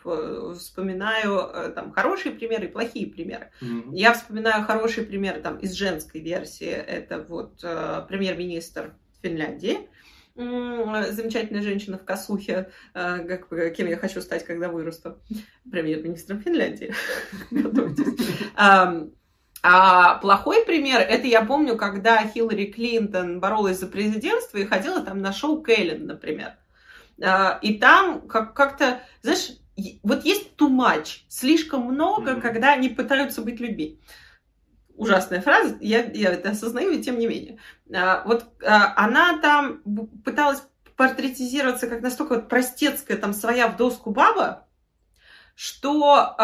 вспоминаю 0.57 1.39
э, 1.39 1.73
там 1.75 1.93
хорошие 1.93 2.33
примеры 2.35 2.67
и 2.67 2.71
плохие 2.71 3.07
примеры. 3.07 3.51
Mm-hmm. 3.61 3.91
Я 3.93 4.13
вспоминаю 4.13 4.65
хороший 4.65 5.05
пример 5.05 5.41
там 5.41 5.57
из 5.59 5.73
женской 5.73 6.21
версии. 6.21 6.69
Это 6.69 7.25
вот 7.27 7.61
э, 7.63 8.05
премьер-министр 8.09 8.95
Финляндии, 9.23 9.89
замечательная 10.37 11.63
женщина 11.63 11.99
в 11.99 12.05
косухе, 12.05 12.71
э, 12.95 13.19
как, 13.27 13.75
кем 13.75 13.89
я 13.89 13.97
хочу 13.97 14.21
стать, 14.21 14.45
когда 14.45 14.69
вырасту. 14.69 15.19
Премьер-министром 15.71 16.41
Финляндии. 16.41 16.95
А 19.69 20.19
плохой 20.19 20.65
пример, 20.65 21.01
это 21.01 21.27
я 21.27 21.45
помню, 21.45 21.77
когда 21.77 22.25
Хиллари 22.25 22.67
Клинтон 22.67 23.41
боролась 23.41 23.81
за 23.81 23.89
президентство 23.89 24.59
и 24.59 24.65
ходила 24.65 25.01
там 25.01 25.19
на 25.19 25.33
шоу 25.33 25.61
Кэлен, 25.61 26.07
например. 26.07 26.53
А, 27.21 27.59
и 27.63 27.77
там 27.77 28.29
как-то, 28.29 29.01
знаешь, 29.23 29.59
вот 30.05 30.25
есть 30.25 30.55
too 30.57 30.71
much, 30.71 31.23
слишком 31.29 31.83
много, 31.83 32.33
mm-hmm. 32.33 32.41
когда 32.43 32.75
они 32.75 32.91
пытаются 32.91 33.43
быть 33.43 33.59
людьми 33.59 33.99
ужасная 34.97 35.41
фраза, 35.41 35.77
я, 35.81 36.05
я 36.05 36.33
это 36.33 36.51
осознаю, 36.51 36.91
и 36.93 37.03
тем 37.03 37.19
не 37.19 37.27
менее. 37.27 37.59
А, 37.95 38.23
вот 38.25 38.47
а, 38.65 38.95
она 38.97 39.39
там 39.39 39.83
пыталась 40.25 40.63
портретизироваться 40.97 41.87
как 41.87 42.01
настолько 42.01 42.37
вот 42.37 42.49
простецкая, 42.49 43.19
там, 43.19 43.33
своя 43.33 43.69
в 43.69 43.77
доску 43.77 44.11
баба, 44.11 44.67
что 45.55 46.35
э, 46.39 46.43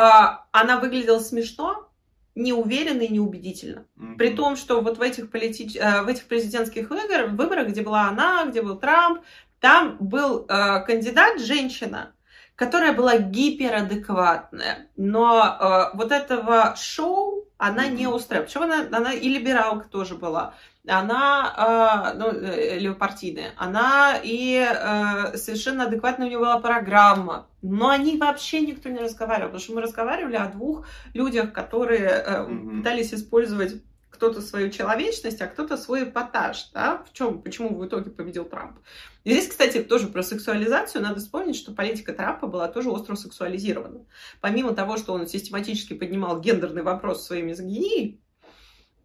она 0.53 0.79
выглядела 0.79 1.19
смешно, 1.19 1.89
неуверенно 2.35 3.03
и 3.03 3.13
неубедительно. 3.13 3.87
Mm-hmm. 3.97 4.17
При 4.17 4.31
том, 4.31 4.57
что 4.57 4.81
вот 4.81 4.99
в 4.99 5.03
этих, 5.03 5.31
политич... 5.31 5.77
Э, 5.77 6.03
в 6.03 6.09
этих 6.09 6.25
президентских 6.25 6.91
выборах, 6.91 7.31
выборах, 7.33 7.69
где 7.69 7.83
была 7.83 8.09
она, 8.09 8.47
где 8.47 8.63
был 8.63 8.79
Трамп, 8.79 9.23
там 9.61 9.97
был 9.99 10.47
э, 10.49 10.85
кандидат, 10.85 11.41
женщина, 11.41 12.15
которая 12.57 12.93
была 12.93 13.19
гиперадекватная. 13.19 14.89
Но 14.97 15.45
э, 15.45 15.97
вот 15.97 16.13
этого 16.13 16.75
шоу 16.77 17.49
она 17.59 17.87
не 17.87 18.07
устраивает. 18.07 18.51
Причем 18.51 18.65
она, 18.65 18.87
она 18.97 19.13
и 19.13 19.29
либералка 19.29 19.89
тоже 19.89 20.17
была. 20.17 20.55
Она, 20.87 22.13
э, 22.15 22.19
ну, 22.19 22.27
э, 22.27 22.79
левопартийная, 22.79 23.53
она 23.57 24.17
и 24.21 24.57
э, 24.57 25.37
совершенно 25.37 25.85
адекватная 25.85 26.27
у 26.27 26.29
нее 26.29 26.41
была 26.41 26.59
программа. 26.59 27.47
Но 27.63 27.89
они 27.89 28.19
вообще 28.19 28.61
никто 28.61 28.89
не 28.89 28.99
разговаривал, 28.99 29.51
потому 29.51 29.63
что 29.63 29.75
мы 29.75 29.81
разговаривали 29.81 30.37
о 30.37 30.49
двух 30.49 30.87
людях, 31.15 31.53
которые 31.53 32.09
э, 32.09 32.43
mm-hmm. 32.43 32.79
пытались 32.79 33.15
использовать 33.15 33.81
кто-то 34.23 34.41
свою 34.41 34.71
человечность, 34.71 35.41
а 35.41 35.49
кто-то 35.49 35.77
свой 35.77 36.05
эпатаж, 36.05 36.71
да, 36.73 37.03
в 37.05 37.13
чем, 37.13 37.43
почему 37.43 37.77
в 37.77 37.85
итоге 37.85 38.13
победил 38.13 38.45
Трамп. 38.45 38.79
И 39.25 39.33
здесь, 39.33 39.49
кстати, 39.49 39.83
тоже 39.83 40.07
про 40.07 40.23
сексуализацию 40.23 41.03
надо 41.03 41.19
вспомнить, 41.19 41.57
что 41.57 41.73
политика 41.73 42.13
Трампа 42.13 42.47
была 42.47 42.69
тоже 42.69 42.89
остро 42.91 43.17
сексуализирована. 43.17 44.07
Помимо 44.41 44.75
того, 44.75 44.97
что 44.97 45.13
он 45.13 45.27
систематически 45.27 45.95
поднимал 45.95 46.41
гендерный 46.41 46.85
вопрос 46.85 47.27
своей 47.27 47.43
мизогинией, 47.43 48.21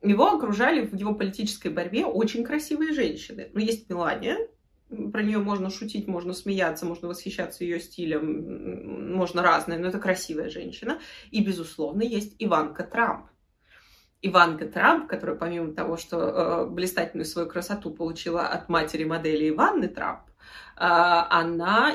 его 0.03 0.27
окружали 0.27 0.86
в 0.86 0.93
его 0.93 1.15
политической 1.15 1.69
борьбе 1.69 2.06
очень 2.06 2.43
красивые 2.43 2.93
женщины. 2.93 3.49
Ну, 3.56 3.60
есть 3.60 3.89
Мелания, 3.89 4.38
про 5.12 5.23
нее 5.23 5.39
можно 5.39 5.71
шутить, 5.71 6.08
можно 6.08 6.34
смеяться, 6.34 6.86
можно 6.86 7.08
восхищаться 7.08 7.63
ее 7.63 7.80
стилем, 7.80 9.15
можно 9.15 9.41
разное, 9.41 9.80
но 9.80 9.88
это 9.88 9.97
красивая 9.97 10.51
женщина. 10.51 10.99
И, 11.32 11.43
безусловно, 11.43 12.03
есть 12.03 12.36
Иванка 12.38 12.84
Трамп. 12.84 13.25
Иванка 14.21 14.67
Трамп, 14.67 15.08
которая 15.08 15.36
помимо 15.36 15.73
того, 15.73 15.97
что 15.97 16.17
э, 16.17 16.65
блистательную 16.67 17.25
свою 17.25 17.47
красоту 17.47 17.91
получила 17.91 18.47
от 18.47 18.67
матери 18.67 19.03
модели 19.03 19.49
Иванны 19.49 19.88
Трамп, 19.88 20.21
э, 20.30 20.32
она 20.80 21.93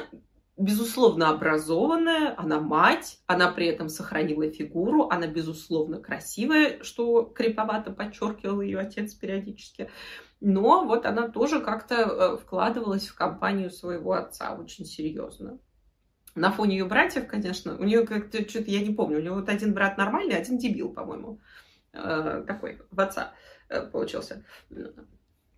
безусловно 0.56 1.30
образованная, 1.30 2.34
она 2.36 2.60
мать, 2.60 3.18
она 3.26 3.50
при 3.50 3.66
этом 3.66 3.88
сохранила 3.88 4.48
фигуру, 4.50 5.08
она 5.10 5.26
безусловно 5.26 5.98
красивая, 5.98 6.82
что 6.82 7.24
криповато 7.24 7.90
подчеркивал 7.90 8.60
ее 8.60 8.78
отец 8.78 9.14
периодически. 9.14 9.90
Но 10.40 10.84
вот 10.84 11.06
она 11.06 11.28
тоже 11.28 11.60
как-то 11.60 11.94
э, 11.94 12.36
вкладывалась 12.36 13.08
в 13.08 13.14
компанию 13.16 13.70
своего 13.70 14.12
отца 14.12 14.54
очень 14.54 14.84
серьезно. 14.84 15.58
На 16.34 16.52
фоне 16.52 16.78
ее 16.78 16.84
братьев, 16.84 17.26
конечно, 17.26 17.76
у 17.76 17.84
нее 17.84 18.06
как-то 18.06 18.48
что-то 18.48 18.70
я 18.70 18.80
не 18.80 18.94
помню, 18.94 19.18
у 19.18 19.20
нее 19.20 19.32
вот 19.32 19.48
один 19.48 19.74
брат 19.74 19.98
нормальный, 19.98 20.36
один 20.36 20.58
дебил, 20.58 20.90
по-моему. 20.90 21.40
Э, 21.40 21.71
такой 21.92 22.80
в 22.90 23.00
отца 23.00 23.34
э, 23.68 23.86
получился. 23.86 24.44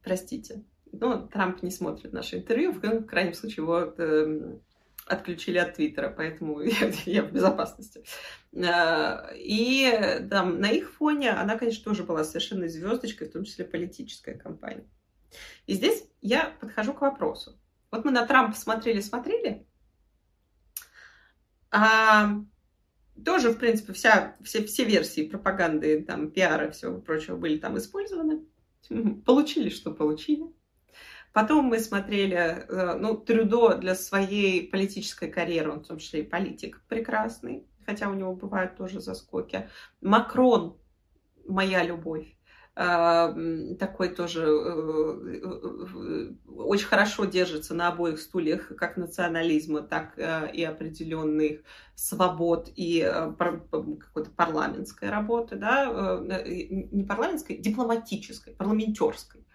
Простите. 0.02 0.64
Ну, 0.92 1.26
Трамп 1.28 1.62
не 1.62 1.70
смотрит 1.70 2.12
наше 2.12 2.36
интервью, 2.36 2.72
в 2.72 3.04
крайнем 3.06 3.34
случае 3.34 3.64
его 3.64 3.94
э, 3.96 4.58
отключили 5.06 5.58
от 5.58 5.74
Твиттера, 5.74 6.10
поэтому 6.10 6.60
я, 6.60 6.92
я 7.06 7.22
в 7.22 7.32
безопасности. 7.32 8.04
И 8.52 10.26
там, 10.30 10.60
на 10.60 10.70
их 10.70 10.92
фоне 10.92 11.30
она, 11.32 11.58
конечно, 11.58 11.84
тоже 11.84 12.04
была 12.04 12.22
совершенно 12.24 12.68
звездочкой, 12.68 13.28
в 13.28 13.32
том 13.32 13.44
числе 13.44 13.64
политическая 13.64 14.34
кампания. 14.34 14.86
И 15.66 15.74
здесь 15.74 16.04
я 16.20 16.54
подхожу 16.60 16.94
к 16.94 17.00
вопросу. 17.00 17.58
Вот 17.90 18.04
мы 18.04 18.10
на 18.10 18.26
Трампа 18.26 18.56
смотрели-смотрели, 18.56 19.66
а 21.70 22.40
тоже, 23.22 23.50
в 23.50 23.58
принципе, 23.58 23.92
вся, 23.92 24.36
все, 24.42 24.64
все 24.64 24.84
версии 24.84 25.28
пропаганды, 25.28 26.02
там, 26.02 26.30
пиара 26.30 26.66
и 26.66 26.70
всего 26.72 27.00
прочего 27.00 27.36
были 27.36 27.58
там 27.58 27.78
использованы. 27.78 28.44
Получили, 29.24 29.68
что 29.68 29.92
получили. 29.92 30.44
Потом 31.32 31.66
мы 31.66 31.80
смотрели, 31.80 32.36
э, 32.36 32.94
ну, 32.96 33.16
Трюдо 33.16 33.76
для 33.76 33.96
своей 33.96 34.68
политической 34.68 35.28
карьеры, 35.28 35.72
он 35.72 35.80
в 35.80 35.86
том 35.86 35.98
числе 35.98 36.20
и 36.20 36.28
политик 36.28 36.80
прекрасный, 36.88 37.66
хотя 37.84 38.08
у 38.08 38.14
него 38.14 38.34
бывают 38.34 38.76
тоже 38.76 39.00
заскоки. 39.00 39.68
Макрон, 40.00 40.78
моя 41.46 41.82
любовь. 41.82 42.36
Эм, 42.76 43.76
такой 43.76 44.08
тоже 44.08 44.42
э, 44.42 45.40
э, 45.44 46.32
очень 46.48 46.86
хорошо 46.86 47.24
держится 47.24 47.72
на 47.72 47.86
обоих 47.86 48.18
стульях 48.18 48.74
как 48.76 48.96
национализма, 48.96 49.82
так 49.82 50.18
э, 50.18 50.50
и 50.52 50.64
определенных 50.64 51.60
свобод 51.94 52.68
и 52.74 53.00
какой-то 53.38 54.30
парламентской 54.32 55.08
работы, 55.08 55.54
да, 55.54 56.18
не 56.48 57.04
парламентской, 57.04 57.58
дипломатической, 57.58 58.54
парламентерской. 58.54 59.46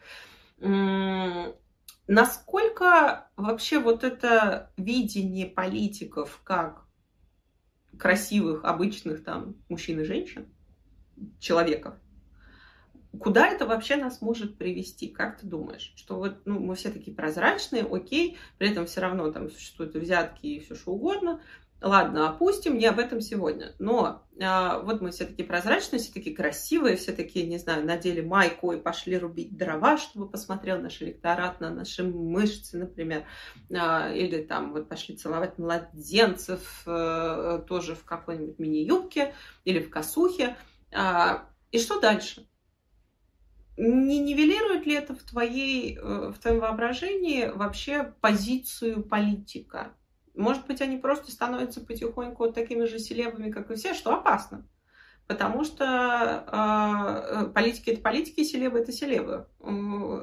Насколько 2.07 3.29
вообще 3.35 3.79
вот 3.79 4.05
это 4.05 4.71
видение 4.77 5.45
политиков 5.45 6.39
как 6.45 6.85
красивых, 7.97 8.63
обычных 8.63 9.25
там 9.25 9.57
мужчин 9.67 9.99
и 9.99 10.05
женщин, 10.05 10.47
человеков, 11.39 11.95
Куда 13.17 13.47
это 13.47 13.65
вообще 13.65 13.95
нас 13.95 14.21
может 14.21 14.57
привести? 14.57 15.07
Как 15.07 15.39
ты 15.39 15.47
думаешь? 15.47 15.93
Что 15.95 16.15
вот 16.15 16.45
ну, 16.45 16.59
мы 16.59 16.75
все 16.75 16.91
такие 16.91 17.15
прозрачные, 17.15 17.83
окей, 17.83 18.37
при 18.57 18.69
этом 18.69 18.85
все 18.85 19.01
равно 19.01 19.31
там 19.31 19.49
существуют 19.49 19.95
взятки 19.95 20.45
и 20.45 20.59
все 20.59 20.75
что 20.75 20.91
угодно. 20.91 21.41
Ладно, 21.81 22.29
опустим, 22.29 22.77
не 22.77 22.85
об 22.87 22.99
этом 22.99 23.21
сегодня. 23.21 23.73
Но 23.79 24.25
а, 24.41 24.79
вот 24.79 24.99
мы 24.99 25.11
все 25.11 25.25
такие 25.25 25.47
прозрачные, 25.47 25.99
все 25.99 26.11
такие 26.11 26.35
красивые, 26.35 26.97
все 26.97 27.13
такие, 27.13 27.47
не 27.47 27.57
знаю, 27.57 27.85
надели 27.85 28.19
майку 28.19 28.73
и 28.73 28.81
пошли 28.81 29.17
рубить 29.17 29.57
дрова, 29.57 29.97
чтобы 29.97 30.27
посмотрел 30.27 30.81
наш 30.81 31.01
электорат 31.01 31.61
на 31.61 31.69
наши 31.69 32.03
мышцы, 32.03 32.77
например. 32.77 33.23
А, 33.73 34.11
или 34.11 34.43
там 34.43 34.73
вот 34.73 34.89
пошли 34.89 35.15
целовать 35.15 35.57
младенцев 35.57 36.83
а, 36.85 37.59
тоже 37.59 37.95
в 37.95 38.03
какой-нибудь 38.03 38.59
мини-юбке 38.59 39.33
или 39.63 39.79
в 39.79 39.89
косухе. 39.89 40.57
А, 40.91 41.45
и 41.71 41.79
что 41.79 42.01
дальше? 42.01 42.48
Не 43.79 44.19
нивелирует 44.19 44.85
ли 44.85 44.93
это 44.93 45.15
в, 45.15 45.23
твоей, 45.23 45.97
э, 45.97 46.33
в 46.35 46.39
твоем 46.39 46.59
воображении 46.59 47.47
вообще 47.47 48.13
позицию 48.19 49.03
политика? 49.03 49.93
Может 50.35 50.67
быть, 50.67 50.81
они 50.81 50.97
просто 50.97 51.31
становятся 51.31 51.79
потихоньку 51.79 52.51
такими 52.51 52.85
же 52.85 52.99
селебами, 52.99 53.51
как 53.51 53.71
и 53.71 53.75
все, 53.75 53.93
что 53.93 54.13
опасно. 54.13 54.67
Потому 55.27 55.63
что 55.63 55.85
э, 56.45 57.43
э 57.43 57.45
политики 57.53 57.91
это 57.91 58.01
политики, 58.01 58.43
селебы 58.43 58.79
это 58.79 58.91
селебы. 58.91 59.47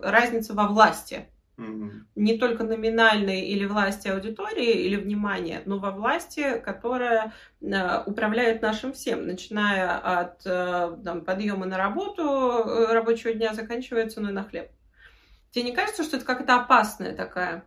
Разница 0.02 0.52
во 0.52 0.66
власти 0.68 1.30
Угу. 1.58 1.90
Не 2.16 2.36
только 2.36 2.64
номинальной 2.64 3.40
или 3.40 3.64
власти 3.64 4.08
аудитории 4.08 4.84
или 4.84 4.96
внимания, 4.96 5.62
но 5.64 5.78
во 5.78 5.90
власти, 5.90 6.58
которая 6.58 7.32
э, 7.62 8.02
управляет 8.04 8.60
нашим 8.60 8.92
всем, 8.92 9.26
начиная 9.26 9.96
от 9.96 10.42
э, 10.44 10.98
там, 11.02 11.24
подъема 11.24 11.64
на 11.64 11.78
работу 11.78 12.22
э, 12.22 12.92
рабочего 12.92 13.32
дня, 13.32 13.54
заканчивая 13.54 14.10
ценой 14.10 14.32
на 14.32 14.44
хлеб. 14.44 14.70
Тебе 15.50 15.64
не 15.64 15.72
кажется, 15.72 16.04
что 16.04 16.18
это 16.18 16.26
какая-то 16.26 16.56
опасная 16.56 17.14
такая 17.14 17.64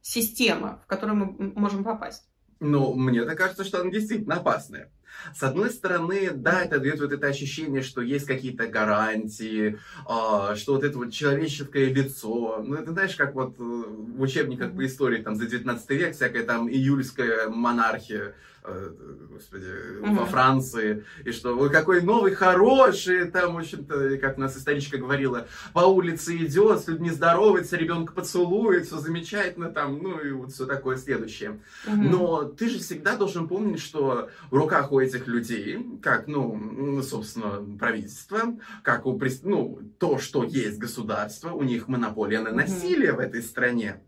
система, 0.00 0.80
в 0.84 0.86
которую 0.88 1.16
мы 1.16 1.52
можем 1.54 1.84
попасть? 1.84 2.28
Ну, 2.58 2.94
мне 2.94 3.24
так 3.24 3.38
кажется, 3.38 3.64
что 3.64 3.80
она 3.80 3.90
действительно 3.90 4.36
опасная. 4.36 4.90
С 5.34 5.42
одной 5.42 5.70
стороны, 5.70 6.30
да, 6.32 6.62
это 6.62 6.78
дает 6.78 7.00
вот 7.00 7.12
это 7.12 7.26
ощущение, 7.26 7.82
что 7.82 8.00
есть 8.00 8.26
какие-то 8.26 8.66
гарантии, 8.66 9.78
а, 10.06 10.56
что 10.56 10.74
вот 10.74 10.84
это 10.84 10.98
вот 10.98 11.12
человеческое 11.12 11.86
лицо, 11.86 12.62
ну, 12.64 12.74
это 12.74 12.92
знаешь, 12.92 13.14
как 13.16 13.34
вот 13.34 13.54
э, 13.58 13.62
в 13.62 14.20
учебниках 14.20 14.74
по 14.74 14.84
истории 14.84 15.22
там 15.22 15.36
за 15.36 15.46
19 15.46 15.90
век 15.90 16.14
всякая 16.14 16.44
там 16.44 16.68
июльская 16.68 17.48
монархия, 17.48 18.34
господи, 18.64 20.00
угу. 20.00 20.14
во 20.14 20.26
Франции, 20.26 21.04
и 21.24 21.32
что 21.32 21.58
ой, 21.58 21.70
какой 21.70 22.00
новый, 22.02 22.32
хороший, 22.34 23.30
там, 23.30 23.54
в 23.54 23.58
общем-то, 23.58 24.18
как 24.18 24.38
у 24.38 24.40
нас 24.40 24.56
историчка 24.56 24.98
говорила, 24.98 25.48
по 25.72 25.80
улице 25.80 26.36
идет, 26.36 26.80
с 26.80 26.86
людьми 26.86 27.10
здоровается, 27.10 27.76
ребенка 27.76 28.12
поцелует, 28.12 28.86
все 28.86 28.98
замечательно 28.98 29.70
там, 29.70 29.98
ну 29.98 30.20
и 30.20 30.30
вот 30.30 30.52
все 30.52 30.66
такое 30.66 30.96
следующее. 30.96 31.60
Угу. 31.86 31.96
Но 31.96 32.44
ты 32.44 32.68
же 32.68 32.78
всегда 32.78 33.16
должен 33.16 33.48
помнить, 33.48 33.80
что 33.80 34.30
в 34.50 34.56
руках 34.56 34.92
у 34.92 35.00
этих 35.00 35.26
людей, 35.26 35.98
как, 36.00 36.28
ну, 36.28 37.02
собственно, 37.02 37.76
правительство, 37.78 38.40
как 38.84 39.06
у, 39.06 39.20
ну, 39.42 39.80
то, 39.98 40.18
что 40.18 40.44
есть 40.44 40.78
государство, 40.78 41.52
у 41.52 41.62
них 41.62 41.88
монополия 41.88 42.40
на 42.40 42.52
насилие 42.52 43.12
угу. 43.12 43.22
в 43.22 43.24
этой 43.24 43.42
стране. 43.42 44.02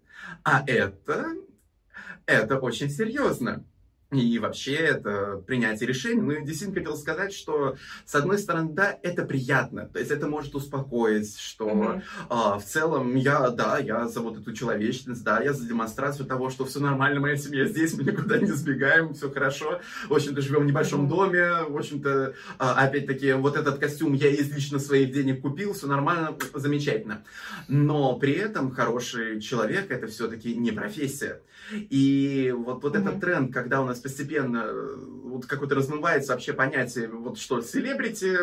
А 0.45 0.63
это, 0.67 1.35
это 2.27 2.59
очень 2.59 2.89
серьезно. 2.89 3.65
И 4.23 4.39
вообще 4.39 4.75
это 4.75 5.43
принятие 5.47 5.89
решений. 5.89 6.21
Ну 6.21 6.33
и 6.33 6.45
действительно 6.45 6.81
хотел 6.81 6.97
сказать, 6.97 7.33
что 7.33 7.77
с 8.05 8.15
одной 8.15 8.39
стороны, 8.39 8.73
да, 8.73 8.99
это 9.03 9.25
приятно, 9.25 9.87
то 9.87 9.99
есть 9.99 10.11
это 10.11 10.27
может 10.27 10.55
успокоить, 10.55 11.39
что 11.39 11.69
mm-hmm. 11.69 12.03
а, 12.29 12.59
в 12.59 12.65
целом 12.65 13.15
я, 13.17 13.51
да, 13.51 13.79
я 13.79 14.09
за 14.09 14.21
вот 14.21 14.39
эту 14.39 14.53
человечность, 14.53 15.23
да, 15.25 15.41
я 15.43 15.53
за 15.53 15.67
демонстрацию 15.67 16.27
того, 16.27 16.51
что 16.51 16.65
все 16.65 16.81
нормально, 16.81 17.21
моя 17.21 17.37
семья 17.37 17.67
здесь, 17.67 17.95
мы 17.95 18.05
никуда 18.05 18.39
не 18.39 18.53
сбегаем, 18.53 19.15
все 19.15 19.31
хорошо. 19.31 19.81
В 20.09 20.15
общем-то, 20.15 20.41
живем 20.41 20.63
в 20.63 20.67
небольшом 20.67 21.07
mm-hmm. 21.07 21.09
доме, 21.09 21.51
в 21.69 21.77
общем-то, 21.77 22.35
а, 22.59 22.85
опять-таки, 22.85 23.33
вот 23.33 23.57
этот 23.57 23.79
костюм 23.79 24.15
я 24.15 24.29
из 24.29 24.53
лично 24.55 24.79
своих 24.79 25.13
денег 25.13 25.43
купил, 25.43 25.73
все 25.73 25.87
нормально, 25.87 26.37
замечательно. 26.55 27.25
Но 27.69 28.19
при 28.19 28.35
этом 28.35 28.71
хороший 28.71 29.41
человек 29.41 29.91
это 29.91 30.07
все-таки 30.07 30.55
не 30.55 30.73
профессия. 30.73 31.41
И 31.73 32.55
вот, 32.57 32.83
вот 32.83 32.95
mm-hmm. 32.95 33.01
этот 33.01 33.21
тренд, 33.21 33.55
когда 33.55 33.81
у 33.81 33.87
нас 33.87 34.01
постепенно 34.05 34.67
э, 34.67 34.97
вот 35.25 35.47
какое-то 35.47 35.75
размывается 35.75 36.33
вообще 36.33 36.53
понятие, 36.53 37.09
вот 37.09 37.39
что 37.39 37.63
селебрити, 37.63 38.37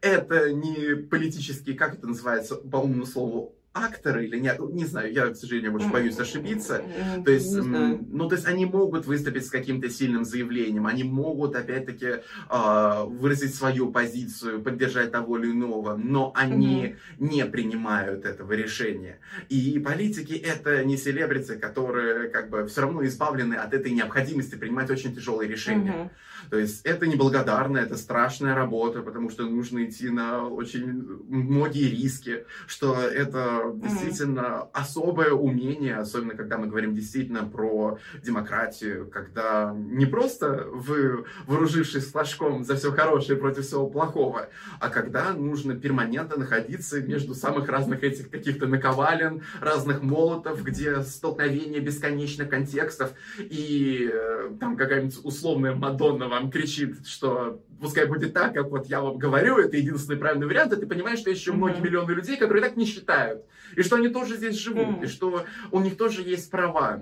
это 0.00 0.52
не 0.52 0.94
политический, 0.94 1.74
как 1.74 1.94
это 1.94 2.06
называется 2.06 2.54
по 2.54 2.76
умному 2.76 3.04
слову, 3.04 3.57
акторы 3.84 4.26
или 4.26 4.38
нет, 4.38 4.58
не 4.60 4.84
знаю, 4.84 5.12
я, 5.12 5.26
к 5.28 5.36
сожалению, 5.36 5.74
очень 5.74 5.90
боюсь 5.90 6.18
ошибиться. 6.18 6.82
То 7.24 7.30
есть, 7.30 7.54
ну, 7.54 8.28
то 8.28 8.34
есть 8.34 8.46
они 8.46 8.66
могут 8.66 9.06
выступить 9.06 9.46
с 9.46 9.50
каким-то 9.50 9.88
сильным 9.90 10.24
заявлением, 10.24 10.86
они 10.86 11.04
могут, 11.04 11.56
опять-таки, 11.56 12.06
э, 12.50 13.04
выразить 13.06 13.54
свою 13.54 13.90
позицию, 13.90 14.62
поддержать 14.62 15.12
того 15.12 15.38
или 15.38 15.50
иного, 15.50 15.96
но 15.96 16.32
они 16.34 16.96
не 17.18 17.44
принимают 17.44 18.24
этого 18.24 18.52
решения. 18.52 19.18
И 19.48 19.78
политики 19.78 20.32
это 20.32 20.84
не 20.84 20.96
селебриты, 20.96 21.56
которые 21.56 22.28
как 22.28 22.50
бы 22.50 22.66
все 22.66 22.82
равно 22.82 23.04
избавлены 23.04 23.54
от 23.54 23.74
этой 23.74 23.92
необходимости 23.92 24.54
принимать 24.54 24.90
очень 24.90 25.14
тяжелые 25.14 25.48
решения. 25.48 26.10
То 26.50 26.58
есть 26.58 26.84
это 26.84 27.06
неблагодарная, 27.06 27.82
это 27.82 27.96
страшная 27.96 28.54
работа, 28.54 29.02
потому 29.02 29.30
что 29.30 29.48
нужно 29.48 29.84
идти 29.84 30.08
на 30.08 30.46
очень 30.46 30.86
многие 31.28 31.90
риски, 31.90 32.44
что 32.66 32.94
это 33.00 33.67
действительно 33.74 34.40
mm-hmm. 34.40 34.68
особое 34.72 35.32
умение, 35.32 35.96
особенно 35.96 36.34
когда 36.34 36.58
мы 36.58 36.66
говорим 36.66 36.94
действительно 36.94 37.44
про 37.44 37.98
демократию, 38.22 39.08
когда 39.10 39.74
не 39.74 40.06
просто 40.06 40.66
вы, 40.72 41.24
вооружившись 41.46 42.10
флажком 42.10 42.64
за 42.64 42.76
все 42.76 42.92
хорошее 42.92 43.38
против 43.38 43.64
всего 43.64 43.88
плохого, 43.88 44.48
а 44.80 44.88
когда 44.88 45.32
нужно 45.32 45.74
перманентно 45.74 46.36
находиться 46.36 47.00
между 47.00 47.34
самых 47.34 47.68
разных 47.68 48.02
этих 48.02 48.30
каких-то 48.30 48.66
наковален, 48.66 49.42
разных 49.60 50.02
молотов, 50.02 50.62
где 50.62 51.02
столкновение 51.02 51.80
бесконечных 51.80 52.48
контекстов, 52.48 53.12
и 53.38 54.10
э, 54.12 54.50
там 54.60 54.76
какая-нибудь 54.76 55.18
условная 55.24 55.74
Мадонна 55.74 56.28
вам 56.28 56.50
кричит, 56.50 57.06
что 57.06 57.60
пускай 57.80 58.06
будет 58.06 58.32
так, 58.32 58.54
как 58.54 58.70
вот 58.70 58.86
я 58.86 59.00
вам 59.00 59.18
говорю, 59.18 59.58
это 59.58 59.76
единственный 59.76 60.18
правильный 60.18 60.46
вариант, 60.46 60.72
и 60.72 60.76
ты 60.76 60.86
понимаешь, 60.86 61.20
что 61.20 61.30
есть 61.30 61.42
еще 61.42 61.52
mm-hmm. 61.52 61.56
многие 61.56 61.80
миллионы 61.80 62.12
людей, 62.12 62.36
которые 62.36 62.62
так 62.62 62.76
не 62.76 62.84
считают, 62.84 63.44
и 63.76 63.82
что 63.82 63.96
они 63.96 64.08
тоже 64.08 64.36
здесь 64.36 64.56
живут, 64.56 64.98
mm-hmm. 64.98 65.04
и 65.04 65.08
что 65.08 65.44
у 65.70 65.80
них 65.80 65.96
тоже 65.96 66.22
есть 66.22 66.50
права 66.50 67.00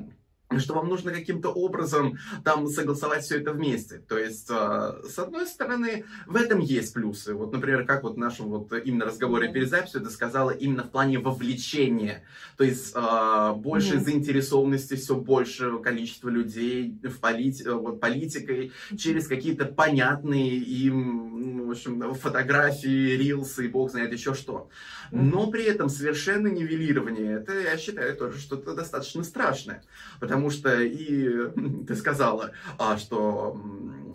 что 0.58 0.74
вам 0.74 0.88
нужно 0.88 1.10
каким-то 1.10 1.50
образом 1.50 2.18
там 2.44 2.68
согласовать 2.68 3.24
все 3.24 3.40
это 3.40 3.52
вместе. 3.52 3.98
То 3.98 4.16
есть, 4.16 4.48
э, 4.48 5.02
с 5.08 5.18
одной 5.18 5.46
стороны, 5.46 6.04
в 6.26 6.36
этом 6.36 6.60
есть 6.60 6.94
плюсы. 6.94 7.34
Вот, 7.34 7.52
например, 7.52 7.84
как 7.84 8.04
вот 8.04 8.14
в 8.14 8.18
нашем 8.18 8.46
вот 8.46 8.72
именно 8.72 9.06
разговоре 9.06 9.52
перед 9.52 9.68
записью 9.68 10.00
это 10.00 10.10
сказала 10.10 10.50
именно 10.50 10.84
в 10.84 10.90
плане 10.90 11.18
вовлечения. 11.18 12.22
То 12.56 12.64
есть, 12.64 12.92
э, 12.94 13.52
больше 13.56 13.96
mm-hmm. 13.96 14.04
заинтересованности, 14.04 14.94
все 14.94 15.16
больше 15.16 15.78
количество 15.78 16.28
людей 16.28 16.96
в 17.02 17.18
полит... 17.18 17.66
вот, 17.66 18.00
политикой 18.00 18.72
через 18.96 19.26
какие-то 19.26 19.64
понятные 19.64 20.56
им, 20.56 21.56
ну, 21.56 21.66
в 21.66 21.70
общем, 21.72 22.14
фотографии, 22.14 23.16
рилсы 23.16 23.64
и 23.64 23.68
бог 23.68 23.90
знает 23.90 24.12
еще 24.12 24.34
что. 24.34 24.68
Но 25.10 25.48
при 25.48 25.64
этом 25.64 25.88
совершенно 25.88 26.48
нивелирование, 26.48 27.36
это, 27.36 27.58
я 27.58 27.76
считаю, 27.76 28.16
тоже 28.16 28.38
что-то 28.38 28.74
достаточно 28.74 29.22
страшное. 29.24 29.82
Потому 30.20 30.50
что 30.50 30.80
и 30.80 31.50
ты 31.86 31.94
сказала, 31.94 32.52
а, 32.78 32.96
что 32.98 33.60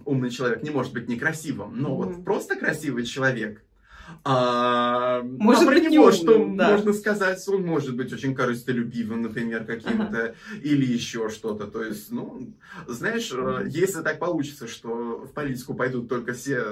умный 0.05 0.29
человек 0.29 0.63
не 0.63 0.69
может 0.69 0.93
быть 0.93 1.07
некрасивым. 1.07 1.79
Но 1.79 1.89
mm-hmm. 1.89 1.95
вот 1.95 2.25
просто 2.25 2.55
красивый 2.55 3.05
человек, 3.05 3.63
а, 4.23 5.21
может 5.23 5.65
про 5.65 5.73
быть, 5.73 5.89
него 5.89 6.05
умным, 6.05 6.15
что 6.15 6.55
да. 6.55 6.71
можно 6.71 6.93
сказать? 6.93 7.47
Он 7.47 7.65
может 7.65 7.95
быть 7.95 8.13
очень 8.13 8.35
корыстолюбивым, 8.35 9.21
например, 9.21 9.65
каким-то, 9.65 10.03
ага. 10.05 10.35
или 10.61 10.85
еще 10.85 11.29
что-то. 11.29 11.67
То 11.67 11.83
есть, 11.83 12.11
ну, 12.11 12.53
знаешь, 12.87 13.31
mm 13.31 13.69
если 13.71 14.01
так 14.01 14.19
получится, 14.19 14.67
что 14.67 15.25
в 15.25 15.33
политику 15.33 15.73
пойдут 15.73 16.09
только 16.09 16.33
все 16.33 16.63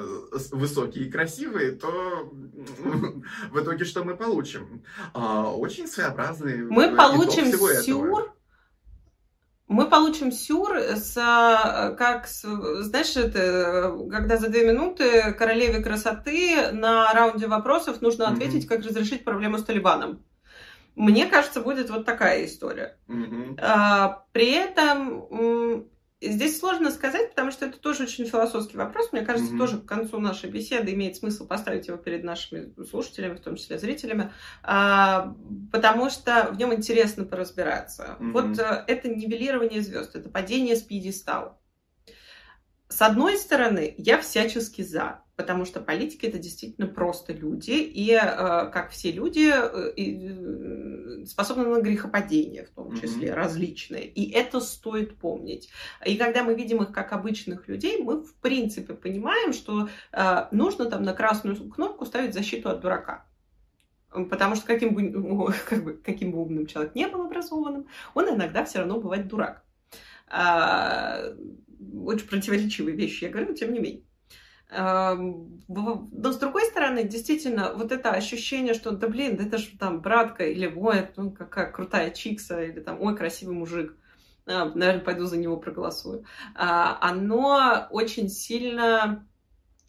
высокие 0.52 1.06
и 1.06 1.12
красивые, 1.12 1.72
то 1.72 2.32
в 3.52 3.60
итоге 3.60 3.86
что 3.86 4.04
мы 4.04 4.16
получим? 4.16 4.84
А, 5.14 5.52
очень 5.52 5.88
своеобразный 5.88 6.64
Мы 6.64 6.96
получим 6.96 7.52
сюр, 7.84 8.34
мы 9.70 9.86
получим 9.86 10.32
сюр 10.32 10.78
с, 10.78 11.14
как, 11.14 12.28
знаешь, 12.28 13.16
это, 13.16 13.96
когда 14.10 14.38
за 14.38 14.50
две 14.50 14.68
минуты 14.68 15.32
королеве 15.34 15.82
красоты 15.82 16.72
на 16.72 17.14
раунде 17.14 17.46
вопросов 17.46 18.02
нужно 18.02 18.28
ответить, 18.28 18.66
mm-hmm. 18.66 18.68
как 18.68 18.84
разрешить 18.84 19.24
проблему 19.24 19.60
с 19.60 19.64
Талибаном. 19.64 20.24
Мне 20.96 21.28
кажется, 21.28 21.62
будет 21.62 21.92
вот 21.92 22.04
такая 22.04 22.46
история. 22.46 22.98
Mm-hmm. 23.08 23.60
А, 23.62 24.26
при 24.32 24.52
этом 24.52 25.86
Здесь 26.22 26.60
сложно 26.60 26.92
сказать, 26.92 27.30
потому 27.30 27.50
что 27.50 27.66
это 27.66 27.80
тоже 27.80 28.04
очень 28.04 28.26
философский 28.26 28.76
вопрос. 28.76 29.14
Мне 29.14 29.22
кажется, 29.22 29.54
mm-hmm. 29.54 29.58
тоже 29.58 29.78
к 29.80 29.86
концу 29.86 30.20
нашей 30.20 30.50
беседы 30.50 30.94
имеет 30.94 31.16
смысл 31.16 31.48
поставить 31.48 31.88
его 31.88 31.98
перед 31.98 32.26
нашими 32.26 32.74
слушателями, 32.84 33.36
в 33.36 33.40
том 33.40 33.56
числе 33.56 33.80
зрителями, 33.80 34.34
а, 34.62 35.34
потому 35.72 36.10
что 36.10 36.50
в 36.52 36.58
нем 36.58 36.74
интересно 36.74 37.24
поразбираться. 37.24 38.18
Mm-hmm. 38.20 38.32
Вот 38.32 38.60
а, 38.60 38.84
это 38.86 39.08
нивелирование 39.08 39.82
звезд, 39.82 40.14
это 40.14 40.28
падение 40.28 40.76
с 40.76 40.82
пьедестала. 40.82 41.58
С 42.90 43.02
одной 43.02 43.38
стороны, 43.38 43.96
я 43.98 44.20
всячески 44.20 44.82
за, 44.82 45.22
потому 45.40 45.64
что 45.64 45.80
политики 45.80 46.26
это 46.26 46.38
действительно 46.38 46.86
просто 46.86 47.32
люди, 47.32 47.72
и 47.72 48.12
э, 48.12 48.20
как 48.74 48.90
все 48.90 49.10
люди 49.10 49.50
э, 49.50 51.26
способны 51.26 51.64
на 51.64 51.80
грехопадение, 51.80 52.66
в 52.66 52.72
том 52.72 52.94
числе 53.00 53.30
mm-hmm. 53.30 53.34
различные, 53.34 54.06
и 54.06 54.30
это 54.32 54.60
стоит 54.60 55.16
помнить. 55.16 55.70
И 56.06 56.18
когда 56.18 56.44
мы 56.44 56.56
видим 56.56 56.84
их 56.84 56.92
как 56.92 57.14
обычных 57.14 57.70
людей, 57.70 58.04
мы 58.04 58.22
в 58.22 58.36
принципе 58.36 58.94
понимаем, 58.94 59.54
что 59.54 59.88
э, 60.12 60.48
нужно 60.52 60.88
там 60.88 61.04
на 61.04 61.14
красную 61.14 61.56
кнопку 61.70 62.06
ставить 62.06 62.34
защиту 62.34 62.70
от 62.70 62.82
дурака. 62.82 63.26
Потому 64.10 64.56
что 64.56 64.68
каким 64.68 64.94
бы, 64.94 65.54
как 65.70 65.86
бы, 65.86 65.94
каким 65.94 66.34
бы 66.34 66.42
умным 66.42 66.66
человек 66.66 66.96
не 66.96 67.08
был 67.08 67.22
образованным, 67.22 67.88
он 68.14 68.28
иногда 68.28 68.66
все 68.66 68.80
равно 68.80 69.00
бывает 69.00 69.30
дурак. 69.30 69.64
А, 70.28 71.32
очень 72.04 72.28
противоречивые 72.28 72.98
вещи, 72.98 73.24
я 73.24 73.30
говорю, 73.30 73.48
но 73.48 73.56
тем 73.56 73.72
не 73.72 73.80
менее. 73.80 74.04
Но 74.72 76.32
с 76.32 76.38
другой 76.38 76.64
стороны, 76.66 77.04
действительно, 77.04 77.74
вот 77.74 77.92
это 77.92 78.12
ощущение, 78.12 78.76
что, 78.76 78.92
да 78.92 79.08
блин, 79.08 79.40
это 79.40 79.58
же 79.58 79.78
там 79.80 80.02
братка, 80.02 80.46
или 80.46 80.68
ой, 80.68 81.08
ну, 81.16 81.32
какая 81.32 81.72
крутая 81.72 82.12
чикса, 82.12 82.62
или 82.62 82.80
там, 82.80 83.02
ой, 83.02 83.18
красивый 83.18 83.56
мужик, 83.56 83.96
а, 84.46 84.66
наверное, 84.66 85.04
пойду 85.04 85.26
за 85.26 85.38
него 85.38 85.58
проголосую, 85.58 86.26
а, 86.56 86.98
оно 87.02 87.88
очень 87.90 88.30
сильно 88.30 89.28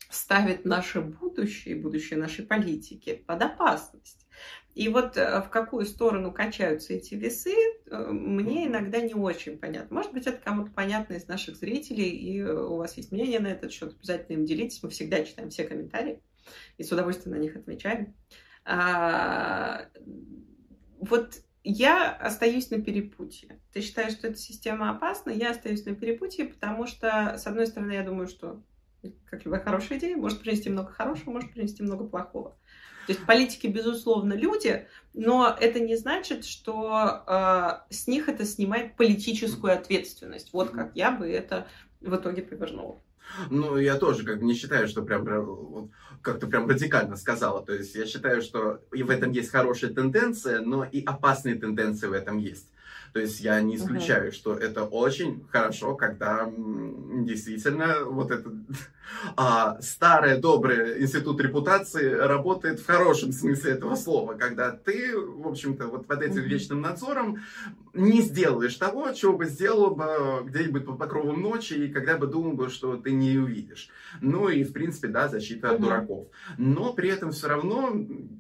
ставит 0.09 0.65
наше 0.65 1.01
будущее, 1.01 1.77
будущее 1.77 2.19
нашей 2.19 2.45
политики 2.45 3.23
под 3.27 3.43
опасность. 3.43 4.27
И 4.75 4.89
вот 4.89 5.17
э, 5.17 5.41
в 5.41 5.49
какую 5.49 5.85
сторону 5.85 6.33
качаются 6.33 6.95
эти 6.95 7.15
весы, 7.15 7.55
э, 7.87 8.07
мне 8.11 8.67
иногда 8.67 9.01
не 9.01 9.15
очень 9.15 9.59
понятно. 9.59 9.97
Может 9.97 10.13
быть, 10.13 10.27
это 10.27 10.39
кому-то 10.39 10.71
понятно 10.71 11.15
из 11.15 11.27
наших 11.27 11.57
зрителей, 11.57 12.09
и 12.09 12.41
э, 12.41 12.53
у 12.53 12.77
вас 12.77 12.97
есть 12.97 13.11
мнение 13.11 13.41
на 13.41 13.49
этот 13.49 13.73
счет, 13.73 13.95
обязательно 13.97 14.37
им 14.37 14.45
делитесь. 14.45 14.83
Мы 14.83 14.91
всегда 14.91 15.25
читаем 15.25 15.51
все 15.51 15.65
комментарии 15.65 16.23
и 16.79 16.85
с 16.85 16.93
удовольствием 16.93 17.37
на 17.37 17.41
них 17.41 17.57
отвечаем. 17.57 18.15
А, 18.65 19.87
вот 21.01 21.41
я 21.65 22.13
остаюсь 22.13 22.71
на 22.71 22.81
перепутье. 22.81 23.61
Ты 23.73 23.81
считаешь, 23.81 24.13
что 24.13 24.29
эта 24.29 24.39
система 24.39 24.91
опасна? 24.91 25.31
Я 25.31 25.51
остаюсь 25.51 25.85
на 25.85 25.95
перепутье, 25.95 26.45
потому 26.47 26.87
что, 26.87 27.37
с 27.37 27.47
одной 27.47 27.67
стороны, 27.67 27.93
я 27.93 28.03
думаю, 28.03 28.29
что 28.29 28.63
как 29.27 29.45
любая 29.45 29.61
хорошая 29.61 29.99
идея, 29.99 30.17
может 30.17 30.41
принести 30.41 30.71
много 30.71 30.93
хорошего, 30.93 31.31
может 31.31 31.53
принести 31.53 31.83
много 31.83 32.05
плохого. 32.05 32.57
То 33.07 33.13
есть 33.13 33.27
политики, 33.27 33.67
безусловно, 33.67 34.35
люди, 34.35 34.87
но 35.15 35.57
это 35.59 35.81
не 35.81 35.97
значит, 35.97 36.45
что 36.45 37.25
э, 37.27 37.93
с 37.93 38.07
них 38.07 38.29
это 38.29 38.45
снимает 38.45 38.97
политическую 38.97 39.73
ответственность. 39.73 40.53
Вот 40.53 40.71
как 40.71 40.93
я 40.95 41.11
бы 41.11 41.29
это 41.29 41.67
в 42.01 42.15
итоге 42.15 42.43
повернула. 42.43 43.01
Ну, 43.49 43.77
я 43.79 43.97
тоже 43.97 44.25
как 44.25 44.43
не 44.43 44.55
считаю, 44.55 44.89
что 44.89 45.03
прям 45.03 45.91
как-то 46.23 46.47
прям 46.47 46.69
радикально 46.69 47.17
сказала. 47.17 47.65
То 47.65 47.73
есть 47.73 47.95
я 47.95 48.07
считаю, 48.07 48.43
что 48.43 48.81
и 48.93 49.03
в 49.03 49.11
этом 49.11 49.31
есть 49.33 49.51
хорошая 49.51 49.93
тенденция, 49.93 50.61
но 50.61 50.85
и 50.85 51.05
опасные 51.05 51.55
тенденции 51.55 52.07
в 52.07 52.13
этом 52.13 52.39
есть. 52.39 52.67
То 53.13 53.21
есть 53.21 53.41
я 53.41 53.61
не 53.61 53.77
исключаю, 53.77 54.29
угу. 54.29 54.35
что 54.35 54.55
это 54.55 54.85
очень 54.85 55.45
хорошо, 55.51 55.97
когда 55.97 56.51
действительно 57.25 58.05
вот 58.05 58.31
это 58.31 58.53
а, 59.37 59.81
старый 59.81 60.39
добрый 60.39 61.03
институт 61.03 61.41
репутации 61.41 62.11
работает 62.11 62.81
в 62.81 62.87
хорошем 62.87 63.33
смысле 63.33 63.73
этого 63.73 63.95
слова, 63.97 64.35
когда 64.35 64.71
ты, 64.71 65.17
в 65.17 65.49
общем-то, 65.49 65.87
вот 65.87 66.07
под 66.07 66.23
этим 66.23 66.43
вечным 66.43 66.81
надзором 66.81 67.39
не 67.93 68.23
сделаешь 68.23 68.77
того, 68.77 69.11
чего 69.13 69.37
бы 69.37 69.47
сделал 69.47 69.95
бы 69.95 70.45
где-нибудь 70.45 70.87
под 70.87 70.99
покровом 70.99 71.43
ночи, 71.43 71.75
и 71.75 71.89
когда 71.89 72.17
бы 72.17 72.27
думал 72.27 72.53
бы, 72.53 72.69
что 72.69 72.97
ты 72.97 73.13
не 73.13 73.37
увидишь. 73.39 73.91
Ну 74.21 74.49
и, 74.49 74.63
в 74.63 74.73
принципе, 74.73 75.09
да, 75.09 75.29
защита 75.29 75.73
от 75.73 75.81
дураков. 75.81 76.29
Но 76.57 76.93
при 76.93 77.09
этом 77.09 77.33
все 77.33 77.49
равно, 77.49 77.93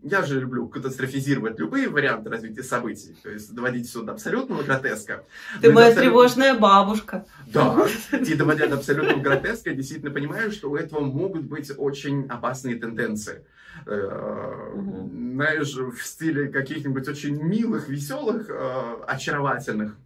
я 0.03 0.22
же 0.22 0.40
люблю 0.40 0.68
катастрофизировать 0.68 1.59
любые 1.59 1.88
варианты 1.88 2.30
развития 2.30 2.62
событий, 2.62 3.16
то 3.22 3.30
есть 3.30 3.53
доводить 3.53 3.88
все 3.88 4.03
до 4.03 4.12
абсолютного 4.12 4.59
гротеска. 4.62 5.24
Ты 5.61 5.72
моя 5.72 5.88
абсолютно... 5.88 6.11
тревожная 6.11 6.54
бабушка. 6.54 7.26
Да, 7.46 7.86
и 8.12 8.34
доводя 8.34 8.66
до 8.66 8.76
абсолютного 8.76 9.20
гротеска, 9.20 9.74
действительно 9.74 10.11
понимаю, 10.11 10.52
что 10.52 10.70
у 10.70 10.76
этого 10.76 11.00
могут 11.00 11.42
быть 11.42 11.70
очень 11.76 12.26
опасные 12.28 12.76
тенденции. 12.76 13.44
Угу. 13.86 15.11
Знаешь, 15.34 15.74
в 15.74 16.02
стиле 16.02 16.48
каких-нибудь 16.48 17.08
очень 17.08 17.42
милых, 17.42 17.88
веселых, 17.88 18.50
э, 18.50 18.94
очаровательных, 19.06 19.96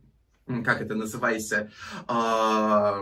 как 0.65 0.83
это 0.83 0.95
называется, 0.95 1.71
а, 2.07 3.01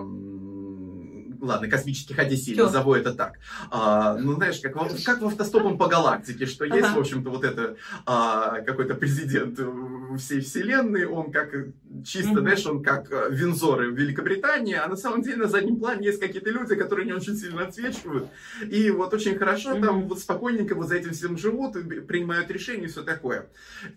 ладно, 1.43 1.69
космических 1.69 2.19
одиссей, 2.19 2.55
Чё? 2.55 2.67
назову 2.67 2.95
это 2.95 3.13
так. 3.13 3.39
А, 3.71 4.17
ну, 4.17 4.35
знаешь, 4.35 4.61
как, 4.61 4.75
как 5.05 5.21
в 5.21 5.27
автостопом 5.27 5.77
по 5.77 5.89
галактике, 5.89 6.47
что 6.47 6.65
ага. 6.65 6.77
есть, 6.77 6.91
в 6.91 6.99
общем-то, 6.99 7.31
вот 7.31 7.45
это 7.45 7.77
а, 8.07 8.61
какой-то 8.61 8.95
президент 8.95 9.59
всей 10.19 10.41
вселенной, 10.41 11.07
он 11.07 11.31
как 11.33 11.55
чисто, 12.05 12.31
mm-hmm. 12.31 12.41
знаешь, 12.41 12.67
он 12.67 12.83
как 12.83 13.13
э, 13.13 13.29
Винзоры 13.31 13.91
в 13.91 13.97
Великобритании, 13.97 14.75
а 14.75 14.89
на 14.89 14.97
самом 14.97 15.23
деле 15.23 15.37
на 15.37 15.49
заднем 15.49 15.77
плане 15.77 16.07
есть 16.07 16.21
какие-то 16.21 16.51
люди, 16.51 16.75
которые 16.75 17.07
не 17.07 17.13
очень 17.13 17.37
сильно 17.37 17.67
отсвечивают. 17.67 18.29
И 18.69 18.91
вот 18.91 19.13
очень 19.13 19.37
хорошо 19.37 19.77
mm-hmm. 19.77 19.85
там 19.85 20.09
вот 20.09 20.19
спокойненько 20.19 20.75
вот 20.75 20.89
за 20.89 20.97
этим 20.97 21.13
всем 21.13 21.37
живут, 21.37 21.75
принимают 22.07 22.51
решения 22.51 22.85
и 22.85 22.89
все 22.89 23.03
такое. 23.03 23.49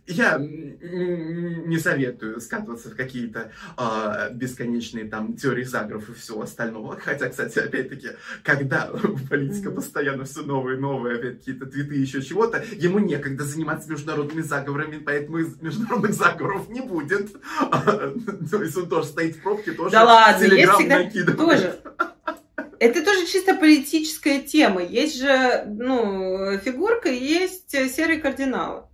Я 0.07 0.37
не 0.37 1.77
советую 1.79 2.39
скатываться 2.41 2.89
в 2.89 2.95
какие-то 2.95 3.51
а, 3.77 4.29
бесконечные 4.29 5.05
там 5.05 5.35
теории 5.35 5.63
заговоров 5.63 6.09
и 6.09 6.13
всего 6.13 6.41
остального. 6.41 6.99
Хотя, 6.99 7.29
кстати, 7.29 7.59
опять-таки, 7.59 8.09
когда 8.43 8.87
политика 9.29 9.69
mm-hmm. 9.69 9.75
постоянно 9.75 10.25
все 10.25 10.41
новые 10.41 10.77
и 10.77 10.79
новые, 10.79 11.17
опять 11.17 11.39
какие-то 11.39 11.65
твиты, 11.65 11.95
еще 11.95 12.21
чего-то, 12.21 12.63
ему 12.75 12.99
некогда 12.99 13.43
заниматься 13.43 13.89
международными 13.89 14.41
заговорами, 14.41 14.97
поэтому 14.97 15.39
международных 15.61 16.04
заговоров 16.13 16.69
не 16.69 16.81
будет. 16.81 17.31
То 18.51 18.63
есть 18.63 18.77
он 18.77 18.89
тоже 18.89 19.07
стоит 19.07 19.35
в 19.35 19.41
пробке, 19.41 19.71
тоже 19.71 19.91
Да 19.91 20.03
ладно, 20.03 20.47
всегда 20.47 21.33
тоже. 21.33 21.79
Это 22.79 23.03
тоже 23.05 23.25
чисто 23.25 23.55
политическая 23.55 24.41
тема. 24.41 24.83
Есть 24.83 25.17
же, 25.17 25.63
ну, 25.65 26.57
фигурка, 26.57 27.09
есть 27.09 27.71
серый 27.71 28.19
кардинал. 28.19 28.91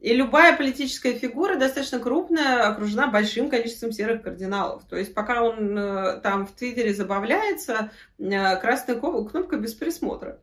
И 0.00 0.14
любая 0.14 0.56
политическая 0.56 1.12
фигура 1.12 1.56
достаточно 1.56 1.98
крупная, 1.98 2.68
окружена 2.68 3.08
большим 3.08 3.50
количеством 3.50 3.92
серых 3.92 4.22
кардиналов. 4.22 4.82
То 4.88 4.96
есть 4.96 5.12
пока 5.12 5.42
он 5.42 5.76
э, 5.76 6.20
там 6.22 6.46
в 6.46 6.52
Твиттере 6.52 6.94
забавляется, 6.94 7.90
э, 8.18 8.56
красная 8.56 8.96
кнопка 8.98 9.56
без 9.56 9.74
присмотра. 9.74 10.40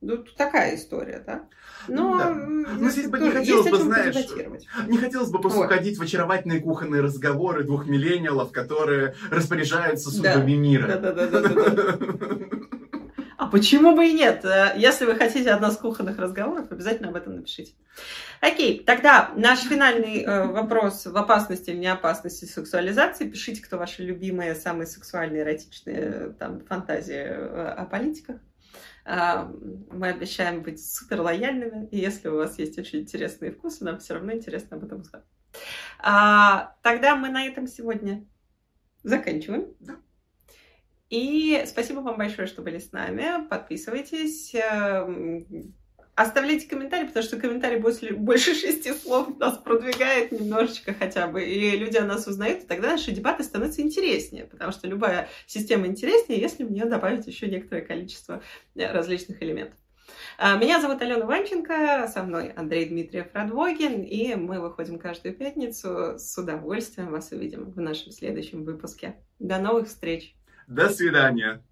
Ну, 0.00 0.18
тут 0.18 0.34
такая 0.36 0.74
история, 0.74 1.22
да? 1.24 1.46
Но 1.88 2.18
да. 2.18 2.30
ну, 2.30 2.90
здесь 2.90 3.08
бы 3.08 3.18
не 3.18 3.30
хотелось 3.30 3.70
бы, 3.70 3.78
знаешь, 3.78 4.16
не 4.86 4.98
хотелось 4.98 5.30
бы 5.30 5.40
просто 5.40 5.60
уходить 5.60 5.98
в 5.98 6.02
очаровательные 6.02 6.60
кухонные 6.60 7.02
разговоры 7.02 7.64
двух 7.64 7.86
миллениалов, 7.86 8.52
которые 8.52 9.14
распоряжаются 9.30 10.10
судьбами 10.10 10.54
да. 10.54 10.60
мира. 10.60 10.86
Да, 10.86 11.12
да, 11.12 11.26
да, 11.26 11.40
да, 11.40 11.70
да. 11.70 11.98
А 13.36 13.48
почему 13.48 13.94
бы 13.94 14.08
и 14.08 14.12
нет? 14.12 14.44
Э, 14.44 14.72
если 14.76 15.04
вы 15.04 15.14
хотите 15.14 15.50
одно 15.50 15.68
из 15.68 15.76
кухонных 15.76 16.18
разговоров, 16.18 16.72
обязательно 16.72 17.10
об 17.10 17.16
этом 17.16 17.36
напишите. 17.36 17.72
Окей, 18.40 18.82
тогда 18.84 19.30
наш 19.36 19.60
финальный 19.60 20.22
э, 20.22 20.46
вопрос 20.46 21.06
в 21.06 21.16
опасности 21.16 21.70
или 21.70 21.78
неопасности 21.78 22.46
сексуализации. 22.46 23.28
Пишите, 23.28 23.62
кто 23.62 23.76
ваши 23.76 24.02
любимые, 24.02 24.54
самые 24.54 24.86
сексуальные, 24.86 25.42
эротичные 25.42 25.96
э, 25.96 26.32
там, 26.38 26.60
фантазии 26.60 27.24
о 27.24 27.84
политиках. 27.84 28.36
Мы 29.06 30.08
обещаем 30.08 30.62
быть 30.62 30.84
супер 30.84 31.20
лояльными, 31.20 31.88
и 31.90 31.98
если 31.98 32.28
у 32.28 32.36
вас 32.36 32.58
есть 32.58 32.76
очень 32.78 33.00
интересные 33.00 33.52
вкусы, 33.52 33.84
нам 33.84 33.98
все 33.98 34.14
равно 34.14 34.32
интересно 34.32 34.76
об 34.76 34.84
этом 34.84 35.00
узнать. 35.00 35.22
А, 36.00 36.74
тогда 36.82 37.14
мы 37.14 37.28
на 37.28 37.46
этом 37.46 37.66
сегодня 37.68 38.26
заканчиваем. 39.04 39.68
Да. 39.78 39.96
И 41.08 41.62
спасибо 41.66 42.00
вам 42.00 42.18
большое, 42.18 42.48
что 42.48 42.62
были 42.62 42.78
с 42.78 42.90
нами. 42.90 43.46
Подписывайтесь. 43.46 44.54
Оставляйте 46.16 46.66
комментарии, 46.66 47.06
потому 47.06 47.22
что 47.22 47.36
комментарий 47.36 47.78
больше, 47.78 48.14
больше 48.14 48.54
шести 48.54 48.94
слов 48.94 49.38
нас 49.38 49.58
продвигает 49.58 50.32
немножечко 50.32 50.94
хотя 50.94 51.26
бы, 51.26 51.44
и 51.44 51.76
люди 51.76 51.98
о 51.98 52.06
нас 52.06 52.26
узнают, 52.26 52.62
и 52.62 52.66
тогда 52.66 52.92
наши 52.92 53.12
дебаты 53.12 53.44
становятся 53.44 53.82
интереснее, 53.82 54.46
потому 54.46 54.72
что 54.72 54.88
любая 54.88 55.28
система 55.46 55.86
интереснее, 55.86 56.40
если 56.40 56.64
в 56.64 56.72
нее 56.72 56.86
добавить 56.86 57.26
еще 57.26 57.48
некоторое 57.48 57.82
количество 57.82 58.42
э, 58.74 58.90
различных 58.90 59.42
элементов. 59.42 59.78
А, 60.38 60.56
меня 60.56 60.80
зовут 60.80 61.02
Алена 61.02 61.26
Ванченко, 61.26 62.08
со 62.08 62.22
мной 62.22 62.50
Андрей 62.56 62.86
Дмитриев 62.86 63.26
Радвогин, 63.34 64.02
и 64.02 64.36
мы 64.36 64.60
выходим 64.60 64.98
каждую 64.98 65.34
пятницу. 65.34 66.18
С 66.18 66.38
удовольствием 66.38 67.10
вас 67.10 67.30
увидим 67.32 67.72
в 67.72 67.80
нашем 67.80 68.10
следующем 68.10 68.64
выпуске. 68.64 69.16
До 69.38 69.58
новых 69.58 69.88
встреч! 69.88 70.34
До 70.66 70.88
свидания! 70.88 71.62